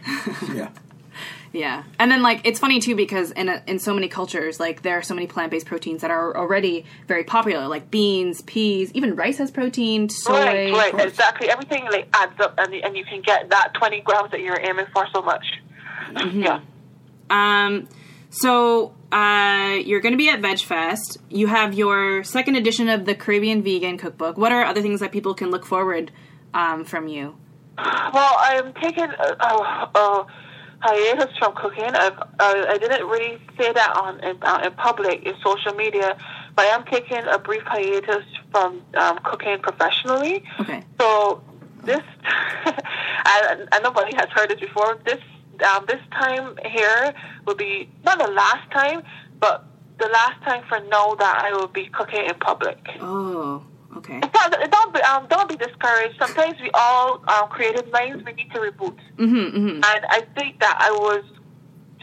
Yeah. 0.54 0.70
Yeah, 1.56 1.84
and 2.00 2.12
then 2.12 2.22
like 2.22 2.42
it's 2.44 2.60
funny 2.60 2.82
too 2.82 2.96
because 2.96 3.32
in 3.32 3.48
a, 3.48 3.64
in 3.66 3.80
so 3.80 3.94
many 3.94 4.10
cultures, 4.10 4.60
like 4.60 4.82
there 4.82 4.98
are 4.98 5.02
so 5.02 5.16
many 5.16 5.26
plant 5.26 5.52
based 5.52 5.66
proteins 5.66 6.02
that 6.02 6.12
are 6.12 6.36
already 6.36 6.86
very 7.08 7.24
popular, 7.24 7.68
like 7.68 7.90
beans, 7.90 8.42
peas, 8.42 8.92
even 8.92 9.16
rice 9.16 9.38
has 9.38 9.52
protein, 9.52 10.10
soy. 10.10 10.34
right, 10.34 10.94
right, 10.94 11.08
exactly. 11.08 11.50
Everything 11.50 11.86
like 11.86 12.10
adds 12.14 12.38
up, 12.42 12.56
and 12.58 12.74
and 12.74 12.98
you 12.98 13.06
can 13.06 13.22
get 13.22 13.50
that 13.52 13.74
20 13.74 14.02
grams 14.02 14.32
that 14.32 14.42
you're 14.42 14.60
aiming 14.60 14.88
for 14.94 15.08
so 15.14 15.22
much. 15.22 15.46
Yeah. 16.34 16.60
Um, 17.30 17.88
so 18.30 18.94
uh, 19.14 19.80
you're 19.86 20.02
going 20.02 20.14
to 20.14 20.18
be 20.18 20.30
at 20.30 20.42
Veg 20.42 20.60
Fest. 20.60 21.20
You 21.30 21.48
have 21.48 21.74
your 21.74 22.24
second 22.26 22.58
edition 22.58 22.90
of 22.90 23.06
the 23.06 23.16
Caribbean 23.16 23.64
Vegan 23.64 23.98
Cookbook. 23.98 24.38
What 24.38 24.52
are 24.52 24.66
other 24.66 24.82
things 24.82 25.00
that 25.00 25.14
people 25.14 25.34
can 25.34 25.52
look 25.52 25.66
forward 25.66 26.12
um, 26.54 26.84
from 26.84 27.08
you? 27.08 27.38
Well, 27.78 28.36
I'm 28.40 28.74
taking 28.74 29.06
a, 29.06 29.36
a, 29.40 29.90
a 29.96 30.28
hiatus 30.86 31.32
from 31.40 31.54
cooking. 31.56 31.92
I've, 32.04 32.20
uh, 32.20 32.74
I 32.74 32.78
didn't 32.78 33.06
really 33.08 33.38
say 33.58 33.74
that 33.74 33.92
on 33.98 34.20
in, 34.28 34.36
in 34.66 34.72
public 34.88 35.24
in 35.24 35.34
social 35.44 35.74
media, 35.74 36.18
but 36.56 36.66
I 36.66 36.70
am 36.78 36.84
taking 36.86 37.24
a 37.36 37.40
brief 37.40 37.64
hiatus 37.64 38.26
from 38.52 38.82
um, 38.96 39.20
cooking 39.24 39.58
professionally. 39.60 40.44
Okay. 40.62 40.84
So 41.00 41.44
this, 41.84 42.04
and, 42.66 43.58
and 43.72 43.80
nobody 43.84 44.16
has 44.16 44.30
heard 44.36 44.50
this 44.50 44.60
before. 44.60 44.98
This 45.06 45.22
um, 45.70 45.86
this 45.88 46.02
time 46.12 46.58
here 46.66 47.14
will 47.46 47.56
be 47.56 47.90
not 48.04 48.20
the 48.20 48.32
last 48.32 48.70
time, 48.72 49.04
but 49.40 49.66
the 49.98 50.08
last 50.08 50.42
time 50.44 50.64
for 50.68 50.80
now 50.90 51.16
that 51.16 51.44
I 51.46 51.52
will 51.54 51.68
be 51.68 51.86
cooking 51.88 52.26
in 52.26 52.36
public. 52.36 52.80
Oh, 53.00 53.64
okay. 53.98 54.20
Don't, 54.20 54.72
don't, 54.72 54.94
be, 54.94 55.02
um, 55.02 55.28
don't 55.30 55.50
be 55.50 55.56
discouraged. 55.56 56.18
Sometimes 56.20 56.60
we 56.62 56.70
all 56.74 57.24
um, 57.28 57.50
creative 57.50 57.90
minds 57.92 58.24
we 58.26 58.34
need 58.34 58.52
to 58.52 58.60
reboot. 58.60 58.98
Mm-hmm, 59.18 59.36
mm-hmm. 59.36 59.76
And 59.76 60.06
I 60.10 60.24
think 60.38 60.60
that 60.60 60.78
I 60.80 60.92
was 60.92 61.24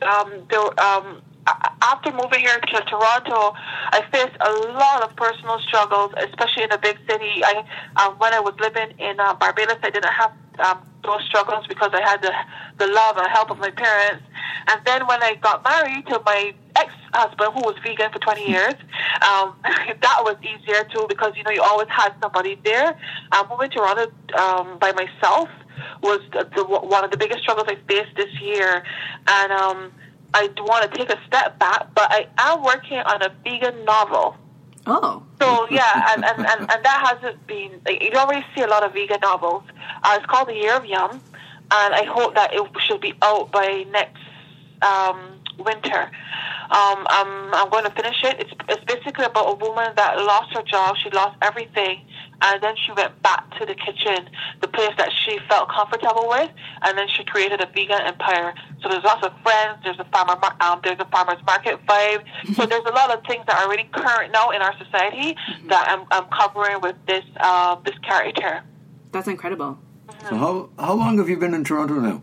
um, 0.03 0.47
um, 0.79 1.23
after 1.47 2.13
moving 2.13 2.41
here 2.41 2.59
to 2.59 2.81
Toronto, 2.89 3.55
I 3.57 4.05
faced 4.13 4.37
a 4.41 4.53
lot 4.73 5.03
of 5.03 5.15
personal 5.17 5.59
struggles, 5.61 6.13
especially 6.19 6.65
in 6.65 6.73
a 6.73 6.79
big 6.79 6.99
city. 7.09 7.43
I 7.45 7.65
um, 7.97 8.15
when 8.19 8.33
I 8.33 8.41
was 8.41 8.55
living 8.61 8.97
in 8.99 9.19
uh, 9.19 9.35
Barbados, 9.35 9.79
I 9.83 9.91
didn't 9.91 10.13
have 10.13 10.33
um, 10.61 10.83
those 11.05 11.25
struggles 11.27 11.67
because 11.67 11.91
I 11.93 12.01
had 12.01 12.23
the 12.23 12.33
the 12.79 12.93
love 12.93 13.17
and 13.17 13.27
help 13.29 13.51
of 13.51 13.59
my 13.59 13.71
parents. 13.71 14.25
And 14.69 14.81
then 14.85 15.07
when 15.07 15.23
I 15.23 15.35
got 15.35 15.65
married 15.65 16.07
to 16.07 16.23
my 16.25 16.55
ex-husband, 17.13 17.55
who 17.55 17.61
was 17.61 17.77
vegan 17.85 18.11
for 18.13 18.19
20 18.19 18.49
years, 18.49 18.75
um, 19.23 19.55
that 19.65 20.19
was 20.21 20.37
easier 20.43 20.85
too 20.85 21.07
because 21.09 21.33
you 21.37 21.43
know 21.43 21.51
you 21.51 21.63
always 21.63 21.89
had 21.89 22.15
somebody 22.21 22.59
there. 22.65 22.99
Um, 23.33 23.47
moving 23.51 23.71
to 23.71 23.77
Toronto 23.77 24.13
um, 24.39 24.79
by 24.79 24.93
myself 24.93 25.49
was 26.03 26.21
the, 26.33 26.49
the, 26.55 26.65
one 26.65 27.05
of 27.05 27.11
the 27.11 27.17
biggest 27.17 27.43
struggles 27.43 27.67
I 27.69 27.77
faced 27.89 28.17
this 28.17 28.41
year, 28.41 28.83
and 29.27 29.53
um, 29.53 29.93
I 30.35 30.49
want 30.59 30.91
to 30.91 30.99
take 30.99 31.11
a 31.11 31.19
step 31.27 31.59
back. 31.59 31.95
But 31.95 32.11
I 32.11 32.29
am 32.39 32.63
working 32.63 32.99
on 32.99 33.23
a 33.23 33.33
vegan 33.45 33.85
novel. 33.85 34.37
Oh, 34.85 35.23
So 35.41 35.69
yeah, 35.71 36.13
and, 36.13 36.25
and, 36.25 36.39
and, 36.39 36.61
and 36.61 36.85
that 36.85 37.17
hasn't 37.23 37.47
been. 37.47 37.81
Like, 37.87 38.03
you 38.03 38.11
don't 38.11 38.29
really 38.29 38.45
see 38.55 38.63
a 38.63 38.67
lot 38.67 38.83
of 38.83 38.93
vegan 38.93 39.21
novels. 39.23 39.63
Uh, 40.03 40.17
it's 40.17 40.27
called 40.27 40.49
The 40.49 40.55
Year 40.55 40.77
of 40.77 40.85
Yum, 40.85 41.13
and 41.13 41.95
I 41.95 42.05
hope 42.05 42.35
that 42.35 42.53
it 42.53 42.63
should 42.81 43.01
be 43.01 43.15
out 43.23 43.53
by 43.53 43.85
next 43.91 44.21
um, 44.83 45.41
winter. 45.59 46.11
Um, 46.73 47.07
I'm, 47.11 47.53
I'm 47.55 47.69
going 47.69 47.85
to 47.85 47.91
finish 47.91 48.17
it. 48.25 48.41
It's, 48.41 48.53
it's 48.69 48.85
basically 48.85 49.27
about 49.27 49.47
a 49.53 49.57
woman 49.57 49.93
that 49.97 50.17
lost 50.17 50.55
her 50.55 50.63
job. 50.63 50.97
She 50.97 51.11
lost 51.11 51.37
everything, 51.43 52.01
and 52.41 52.63
then 52.63 52.75
she 52.77 52.93
went 52.93 53.21
back 53.23 53.51
to 53.59 53.67
the 53.67 53.75
kitchen, 53.75 54.31
the 54.63 54.69
place 54.69 54.93
that 54.97 55.11
she 55.13 55.39
felt 55.51 55.69
comfortable 55.69 56.29
with, 56.29 56.51
and 56.81 56.97
then 56.97 57.09
she 57.09 57.25
created 57.25 57.61
a 57.61 57.67
vegan 57.67 58.01
empire. 58.01 58.55
So 58.83 58.89
there's 58.89 59.05
lots 59.05 59.23
of 59.27 59.33
friends. 59.43 59.81
There's 59.85 59.99
a 59.99 60.05
farmer. 60.13 60.41
Um, 60.61 60.81
there's 60.83 60.99
a 60.99 61.05
farmers 61.13 61.39
market 61.47 61.79
vibe. 61.87 62.25
so 62.57 62.65
there's 62.65 62.87
a 62.87 62.93
lot 62.93 63.11
of 63.13 63.23
things 63.27 63.45
that 63.47 63.57
are 63.61 63.69
really 63.69 63.89
current 63.93 64.33
now 64.33 64.51
in 64.51 64.63
our 64.63 64.75
society 64.79 65.37
that 65.69 65.85
I'm, 65.89 66.07
I'm 66.11 66.25
covering 66.31 66.81
with 66.81 66.97
this 67.07 67.25
uh, 67.41 67.77
this 67.85 67.99
character. 67.99 68.63
that's 69.13 69.29
incredible. 69.29 69.79
So 70.29 70.37
how 70.37 70.71
how 70.79 70.95
long 70.95 71.19
have 71.19 71.29
you 71.29 71.37
been 71.37 71.53
in 71.53 71.65
Toronto 71.65 71.95
now? 72.01 72.23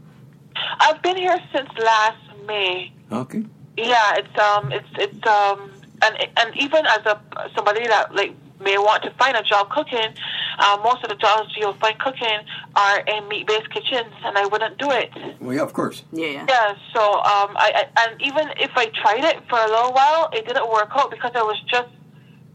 I've 0.79 1.01
been 1.03 1.17
here 1.17 1.37
since 1.53 1.69
last 1.77 2.17
May. 2.47 2.91
Okay. 3.11 3.43
Yeah, 3.87 4.15
it's 4.17 4.37
um, 4.37 4.71
it's 4.71 4.89
it's 4.97 5.27
um, 5.27 5.71
and 6.01 6.17
and 6.37 6.55
even 6.57 6.85
as 6.85 7.05
a 7.05 7.19
somebody 7.55 7.87
that 7.87 8.13
like 8.13 8.35
may 8.59 8.77
want 8.77 9.03
to 9.03 9.11
find 9.11 9.37
a 9.37 9.43
job 9.43 9.69
cooking, 9.69 10.13
uh, 10.59 10.77
most 10.83 11.01
of 11.03 11.09
the 11.09 11.15
jobs 11.15 11.49
you'll 11.55 11.73
find 11.73 11.97
cooking 11.99 12.39
are 12.75 12.99
in 12.99 13.27
meat-based 13.29 13.69
kitchens, 13.69 14.13
and 14.25 14.37
I 14.37 14.45
wouldn't 14.47 14.77
do 14.77 14.91
it. 14.91 15.09
Well, 15.39 15.55
yeah, 15.55 15.61
of 15.61 15.71
course. 15.71 16.03
Yeah, 16.11 16.27
yeah. 16.27 16.45
Yeah, 16.49 16.73
so 16.93 17.01
um, 17.01 17.55
I, 17.55 17.87
I 17.95 18.09
and 18.09 18.21
even 18.21 18.49
if 18.57 18.71
I 18.75 18.87
tried 18.87 19.23
it 19.23 19.37
for 19.49 19.57
a 19.59 19.67
little 19.67 19.93
while, 19.93 20.29
it 20.33 20.45
didn't 20.45 20.69
work 20.69 20.89
out 20.91 21.09
because 21.09 21.31
I 21.35 21.43
was 21.43 21.59
just 21.67 21.89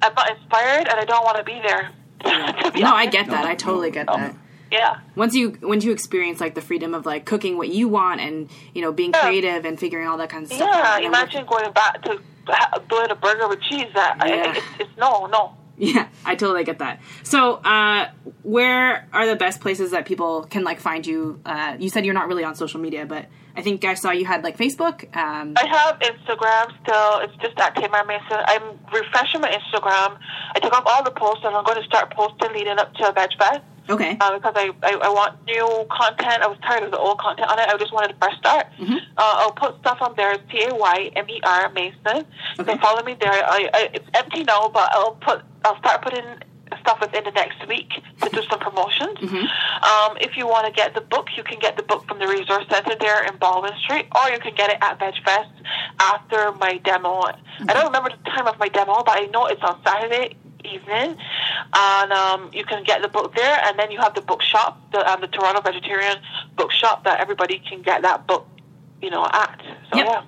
I'm 0.02 0.14
not 0.14 0.30
inspired, 0.36 0.88
and 0.88 1.00
I 1.00 1.04
don't 1.04 1.24
want 1.24 1.38
to 1.38 1.44
be 1.44 1.60
there. 1.66 1.90
to 2.64 2.70
be 2.72 2.80
No, 2.80 2.94
I 2.94 3.06
get 3.06 3.28
that. 3.28 3.46
I 3.46 3.54
totally 3.54 3.90
get 3.90 4.06
that. 4.06 4.36
Yeah. 4.74 4.98
Once 5.14 5.34
you 5.34 5.56
once 5.62 5.84
you 5.84 5.92
experience 5.92 6.40
like 6.40 6.54
the 6.54 6.60
freedom 6.60 6.94
of 6.94 7.06
like 7.06 7.24
cooking 7.24 7.56
what 7.56 7.68
you 7.68 7.88
want 7.88 8.20
and 8.20 8.50
you 8.74 8.82
know 8.82 8.92
being 8.92 9.12
Yeah. 9.14 9.20
creative 9.22 9.64
and 9.64 9.78
figuring 9.78 10.08
all 10.08 10.18
that 10.18 10.30
kind 10.30 10.44
of 10.44 10.52
stuff. 10.52 10.68
Yeah, 10.72 10.94
out, 10.96 11.04
imagine 11.04 11.46
going 11.46 11.72
back 11.72 12.02
to 12.02 12.18
doing 12.88 13.10
a 13.10 13.14
burger 13.14 13.48
with 13.48 13.60
cheese. 13.62 13.86
That 13.94 14.16
I- 14.20 14.28
Yeah. 14.28 14.50
it's, 14.56 14.66
it's 14.80 14.96
no, 14.98 15.26
no. 15.26 15.56
Yeah, 15.76 16.06
I 16.24 16.36
totally 16.36 16.62
get 16.62 16.78
that. 16.78 17.00
So, 17.24 17.54
uh, 17.54 18.08
where 18.44 19.08
are 19.12 19.26
the 19.26 19.34
best 19.34 19.60
places 19.60 19.90
that 19.90 20.06
people 20.06 20.44
can 20.44 20.62
like 20.62 20.78
find 20.78 21.04
you? 21.04 21.40
Uh, 21.44 21.74
you 21.80 21.88
said 21.90 22.04
you're 22.04 22.14
not 22.14 22.28
really 22.28 22.44
on 22.44 22.54
social 22.54 22.78
media, 22.80 23.06
but 23.06 23.26
I 23.56 23.62
think 23.62 23.84
I 23.84 23.94
saw 23.94 24.12
you 24.12 24.24
had 24.24 24.44
like 24.44 24.56
Facebook. 24.56 24.96
Um, 25.16 25.54
I 25.56 25.66
have 25.66 25.98
Instagram 25.98 26.66
still. 26.82 27.18
It's 27.24 27.34
just 27.42 27.58
at 27.58 27.74
Taymer 27.74 28.06
Mason. 28.06 28.38
I'm 28.52 28.62
refreshing 28.92 29.40
my 29.40 29.50
Instagram. 29.50 30.16
I 30.54 30.60
took 30.60 30.72
off 30.72 30.84
all 30.86 31.02
the 31.02 31.10
posts, 31.10 31.42
and 31.44 31.56
I'm 31.56 31.64
going 31.64 31.78
to 31.78 31.84
start 31.84 32.12
posting 32.14 32.52
leading 32.52 32.78
up 32.78 32.94
to 32.94 33.12
Veg 33.12 33.30
Fest. 33.38 33.60
Okay. 33.88 34.16
Uh, 34.20 34.38
because 34.38 34.54
I, 34.56 34.70
I, 34.82 34.92
I 35.02 35.08
want 35.08 35.44
new 35.46 35.86
content. 35.90 36.42
I 36.42 36.46
was 36.46 36.58
tired 36.62 36.84
of 36.84 36.90
the 36.90 36.98
old 36.98 37.18
content 37.18 37.48
on 37.50 37.58
it. 37.58 37.68
I 37.68 37.76
just 37.76 37.92
wanted 37.92 38.12
a 38.12 38.18
fresh 38.18 38.36
start. 38.38 38.66
Mm-hmm. 38.78 38.96
Uh, 39.16 39.34
I'll 39.42 39.52
put 39.52 39.78
stuff 39.80 39.98
on 40.00 40.14
there. 40.16 40.36
T 40.50 40.64
A 40.64 40.74
Y 40.74 41.10
M 41.16 41.28
E 41.28 41.40
R 41.42 41.70
Mason. 41.72 42.26
Okay. 42.58 42.64
can 42.64 42.78
follow 42.78 43.02
me 43.02 43.16
there. 43.20 43.32
I, 43.32 43.68
I, 43.72 43.90
it's 43.92 44.08
empty 44.14 44.44
now, 44.44 44.68
but 44.68 44.90
I'll 44.92 45.16
put. 45.16 45.42
I'll 45.64 45.78
start 45.78 46.02
putting 46.02 46.24
stuff 46.80 47.00
within 47.00 47.24
the 47.24 47.30
next 47.30 47.66
week 47.68 47.90
to 48.22 48.28
do 48.30 48.42
some 48.50 48.58
promotions. 48.58 49.18
Um, 49.22 50.16
if 50.20 50.36
you 50.36 50.46
want 50.46 50.66
to 50.66 50.72
get 50.72 50.94
the 50.94 51.00
book, 51.00 51.28
you 51.36 51.42
can 51.42 51.58
get 51.58 51.76
the 51.76 51.82
book 51.82 52.06
from 52.06 52.18
the 52.18 52.26
Resource 52.26 52.64
Center 52.70 52.96
there 52.98 53.24
in 53.24 53.36
Baldwin 53.36 53.72
Street, 53.82 54.06
or 54.14 54.30
you 54.30 54.38
can 54.40 54.54
get 54.54 54.70
it 54.70 54.78
at 54.80 54.98
VegFest 54.98 55.50
after 56.00 56.52
my 56.52 56.78
demo. 56.78 57.20
I 57.20 57.72
don't 57.72 57.86
remember 57.86 58.10
the 58.10 58.30
time 58.30 58.46
of 58.46 58.58
my 58.58 58.68
demo, 58.68 59.02
but 59.04 59.16
I 59.16 59.26
know 59.26 59.46
it's 59.46 59.62
on 59.62 59.80
Saturday 59.86 60.36
evening, 60.64 61.16
and 61.74 62.12
um, 62.12 62.50
you 62.52 62.64
can 62.64 62.82
get 62.84 63.02
the 63.02 63.08
book 63.08 63.34
there. 63.34 63.60
And 63.64 63.78
then 63.78 63.90
you 63.90 63.98
have 64.00 64.14
the 64.14 64.20
bookshop, 64.22 64.80
the 64.92 65.08
um, 65.10 65.20
the 65.20 65.28
Toronto 65.28 65.60
Vegetarian 65.60 66.18
Bookshop, 66.56 67.04
that 67.04 67.20
everybody 67.20 67.58
can 67.58 67.82
get 67.82 68.02
that 68.02 68.26
book, 68.26 68.46
you 69.02 69.10
know, 69.10 69.24
at. 69.24 69.60
So 69.92 69.98
Yep. 69.98 70.06
yeah. 70.06 70.22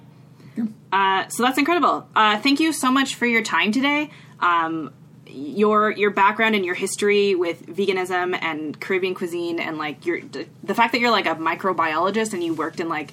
Uh, 0.93 1.29
so 1.29 1.43
that's 1.43 1.59
incredible. 1.59 2.09
Uh, 2.15 2.39
thank 2.39 2.61
you 2.61 2.73
so 2.73 2.91
much 2.91 3.15
for 3.17 3.27
your 3.27 3.43
time 3.43 3.73
today. 3.73 4.11
Um, 4.41 4.93
your 5.29 5.91
your 5.91 6.11
background 6.11 6.55
and 6.55 6.65
your 6.65 6.75
history 6.75 7.35
with 7.35 7.67
veganism 7.67 8.39
and 8.41 8.79
Caribbean 8.81 9.15
cuisine 9.15 9.59
and 9.59 9.77
like 9.77 10.07
your 10.07 10.21
the 10.63 10.75
fact 10.75 10.93
that 10.93 11.01
you're 11.01 11.11
like 11.11 11.27
a 11.27 11.35
microbiologist 11.35 12.33
and 12.33 12.43
you 12.43 12.55
worked 12.55 12.81
in 12.81 12.89
like 12.89 13.13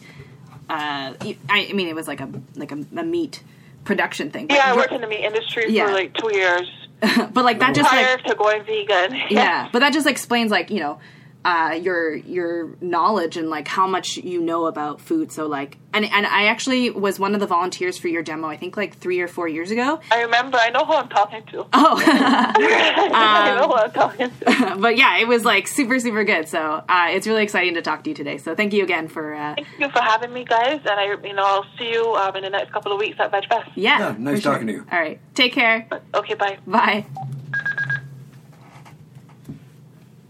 uh, 0.69 1.13
I, 1.19 1.37
I 1.49 1.73
mean 1.73 1.87
it 1.87 1.95
was 1.95 2.07
like 2.07 2.21
a 2.21 2.29
like 2.55 2.71
a, 2.71 2.85
a 2.95 3.03
meat 3.03 3.43
production 3.83 4.29
thing. 4.31 4.47
Yeah, 4.49 4.61
I 4.71 4.75
worked 4.75 4.93
in 4.93 5.01
the 5.01 5.07
meat 5.07 5.25
industry 5.25 5.65
Yeah. 5.69 5.87
for 5.87 5.93
like 5.93 6.13
two 6.13 6.33
years 6.33 6.69
but 7.33 7.43
like 7.43 7.59
that 7.59 7.75
just 7.75 7.89
prior 7.89 8.15
like 8.15 8.23
to 8.25 8.35
going 8.35 8.63
vegan. 8.63 9.19
yeah, 9.29 9.69
but 9.71 9.79
that 9.79 9.93
just 9.93 10.07
explains 10.07 10.51
like 10.51 10.69
you 10.69 10.79
know 10.79 10.99
uh, 11.45 11.77
your 11.81 12.15
your 12.15 12.75
knowledge 12.79 13.37
and 13.37 13.49
like 13.49 13.67
how 13.67 13.87
much 13.87 14.17
you 14.17 14.41
know 14.41 14.65
about 14.65 15.01
food. 15.01 15.31
So 15.31 15.45
like, 15.47 15.77
and 15.93 16.05
and 16.05 16.25
I 16.25 16.45
actually 16.45 16.89
was 16.89 17.19
one 17.19 17.33
of 17.33 17.39
the 17.39 17.47
volunteers 17.47 17.97
for 17.97 18.07
your 18.07 18.23
demo. 18.23 18.47
I 18.47 18.57
think 18.57 18.77
like 18.77 18.97
three 18.97 19.19
or 19.19 19.27
four 19.27 19.47
years 19.47 19.69
ago. 19.71 19.99
I 20.11 20.21
remember. 20.21 20.57
I 20.57 20.69
know 20.69 20.85
who 20.85 20.93
I'm 20.93 21.09
talking 21.09 21.43
to. 21.47 21.65
Oh, 21.73 22.01
I 22.05 23.55
know 23.57 23.67
who 23.67 23.73
I'm 23.73 23.91
talking 23.91 24.31
to. 24.39 24.75
but 24.79 24.97
yeah, 24.97 25.17
it 25.19 25.27
was 25.27 25.43
like 25.43 25.67
super 25.67 25.99
super 25.99 26.23
good. 26.23 26.47
So 26.47 26.83
uh, 26.87 27.07
it's 27.09 27.27
really 27.27 27.43
exciting 27.43 27.73
to 27.75 27.81
talk 27.81 28.03
to 28.05 28.09
you 28.09 28.15
today. 28.15 28.37
So 28.37 28.55
thank 28.55 28.73
you 28.73 28.83
again 28.83 29.07
for 29.07 29.33
uh, 29.33 29.55
Thank 29.55 29.67
you 29.79 29.89
for 29.89 29.99
having 30.01 30.31
me, 30.33 30.45
guys. 30.45 30.79
And 30.85 30.99
I, 30.99 31.15
you 31.25 31.33
know, 31.33 31.43
I'll 31.45 31.65
see 31.77 31.91
you 31.91 32.15
um, 32.15 32.35
in 32.35 32.43
the 32.43 32.49
next 32.49 32.71
couple 32.71 32.91
of 32.91 32.99
weeks 32.99 33.19
at 33.19 33.31
Veg 33.31 33.47
Fest. 33.47 33.69
yeah. 33.75 33.99
Yeah, 33.99 34.15
nice 34.17 34.35
for 34.37 34.41
sure. 34.41 34.51
talking 34.53 34.67
to 34.67 34.73
you. 34.73 34.85
All 34.91 34.99
right, 34.99 35.19
take 35.35 35.53
care. 35.53 35.87
Okay, 36.15 36.33
bye. 36.35 36.57
Bye. 36.65 37.05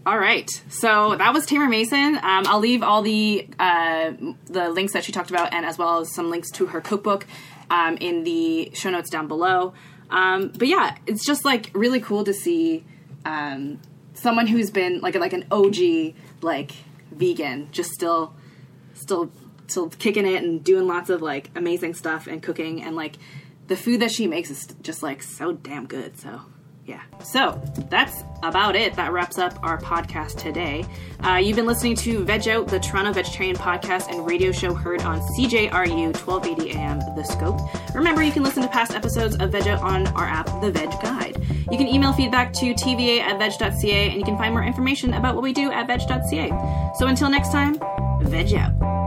All 0.06 0.18
right, 0.18 0.50
so 0.68 1.16
that 1.16 1.32
was 1.32 1.46
Taymer 1.46 1.68
Mason. 1.68 2.16
Um, 2.16 2.44
I'll 2.46 2.60
leave 2.60 2.82
all 2.82 3.00
the 3.00 3.48
uh, 3.58 4.12
the 4.44 4.68
links 4.68 4.92
that 4.92 5.02
she 5.02 5.12
talked 5.12 5.30
about, 5.30 5.54
and 5.54 5.64
as 5.64 5.78
well 5.78 6.00
as 6.00 6.14
some 6.14 6.28
links 6.28 6.50
to 6.52 6.66
her 6.66 6.82
cookbook 6.82 7.26
um, 7.70 7.96
in 7.96 8.22
the 8.22 8.70
show 8.74 8.90
notes 8.90 9.08
down 9.08 9.28
below. 9.28 9.72
Um, 10.10 10.48
but 10.48 10.68
yeah, 10.68 10.96
it's 11.06 11.24
just 11.24 11.46
like 11.46 11.70
really 11.72 12.00
cool 12.00 12.22
to 12.24 12.34
see 12.34 12.84
um, 13.24 13.80
someone 14.12 14.46
who's 14.46 14.70
been 14.70 15.00
like 15.00 15.14
like 15.14 15.32
an 15.32 15.46
OG 15.50 16.14
like 16.42 16.72
vegan, 17.10 17.68
just 17.72 17.90
still 17.90 18.34
still 18.92 19.32
still 19.68 19.88
kicking 19.88 20.26
it 20.26 20.42
and 20.42 20.62
doing 20.62 20.86
lots 20.86 21.08
of 21.08 21.22
like 21.22 21.50
amazing 21.54 21.94
stuff 21.94 22.26
and 22.26 22.42
cooking 22.42 22.82
and 22.82 22.94
like 22.94 23.16
the 23.68 23.76
food 23.76 24.00
that 24.00 24.10
she 24.10 24.26
makes 24.26 24.50
is 24.50 24.66
just 24.82 25.02
like 25.02 25.22
so 25.22 25.52
damn 25.52 25.86
good 25.86 26.18
so 26.18 26.42
yeah. 26.84 27.02
So 27.22 27.60
that's 27.88 28.24
about 28.42 28.76
it. 28.76 28.94
That 28.94 29.12
wraps 29.12 29.38
up 29.38 29.58
our 29.62 29.78
podcast 29.80 30.36
today. 30.38 30.84
Uh, 31.24 31.36
you've 31.36 31.56
been 31.56 31.66
listening 31.66 31.96
to 31.96 32.22
veg 32.24 32.46
out 32.48 32.68
the 32.68 32.78
toronto 32.78 33.12
vegetarian 33.12 33.56
podcast 33.56 34.08
and 34.08 34.26
radio 34.26 34.52
show 34.52 34.74
heard 34.74 35.02
on 35.02 35.20
cjru 35.20 36.12
1280 36.26 36.70
am 36.72 36.98
the 37.16 37.22
scope. 37.22 37.60
Remember 37.94 38.22
you 38.22 38.32
can 38.32 38.42
listen 38.42 38.62
to 38.62 38.68
past 38.68 38.92
episodes 38.92 39.36
of 39.36 39.50
veg 39.50 39.66
out 39.66 39.80
on 39.80 40.06
our 40.08 40.26
app 40.26 40.46
the 40.60 40.70
veg 40.70 40.90
guide. 41.02 41.42
You 41.70 41.78
can 41.78 41.88
email 41.88 42.12
feedback 42.12 42.52
to 42.54 42.74
tva 42.74 43.20
at 43.20 43.38
veg.ca 43.38 44.10
and 44.10 44.18
you 44.18 44.24
can 44.24 44.36
find 44.36 44.52
more 44.52 44.64
information 44.64 45.14
about 45.14 45.34
what 45.34 45.42
we 45.42 45.52
do 45.52 45.72
at 45.72 45.86
veg.ca 45.86 46.92
so 46.98 47.06
until 47.06 47.30
next 47.30 47.50
time 47.50 47.78
veg 48.20 48.52
out 48.54 49.03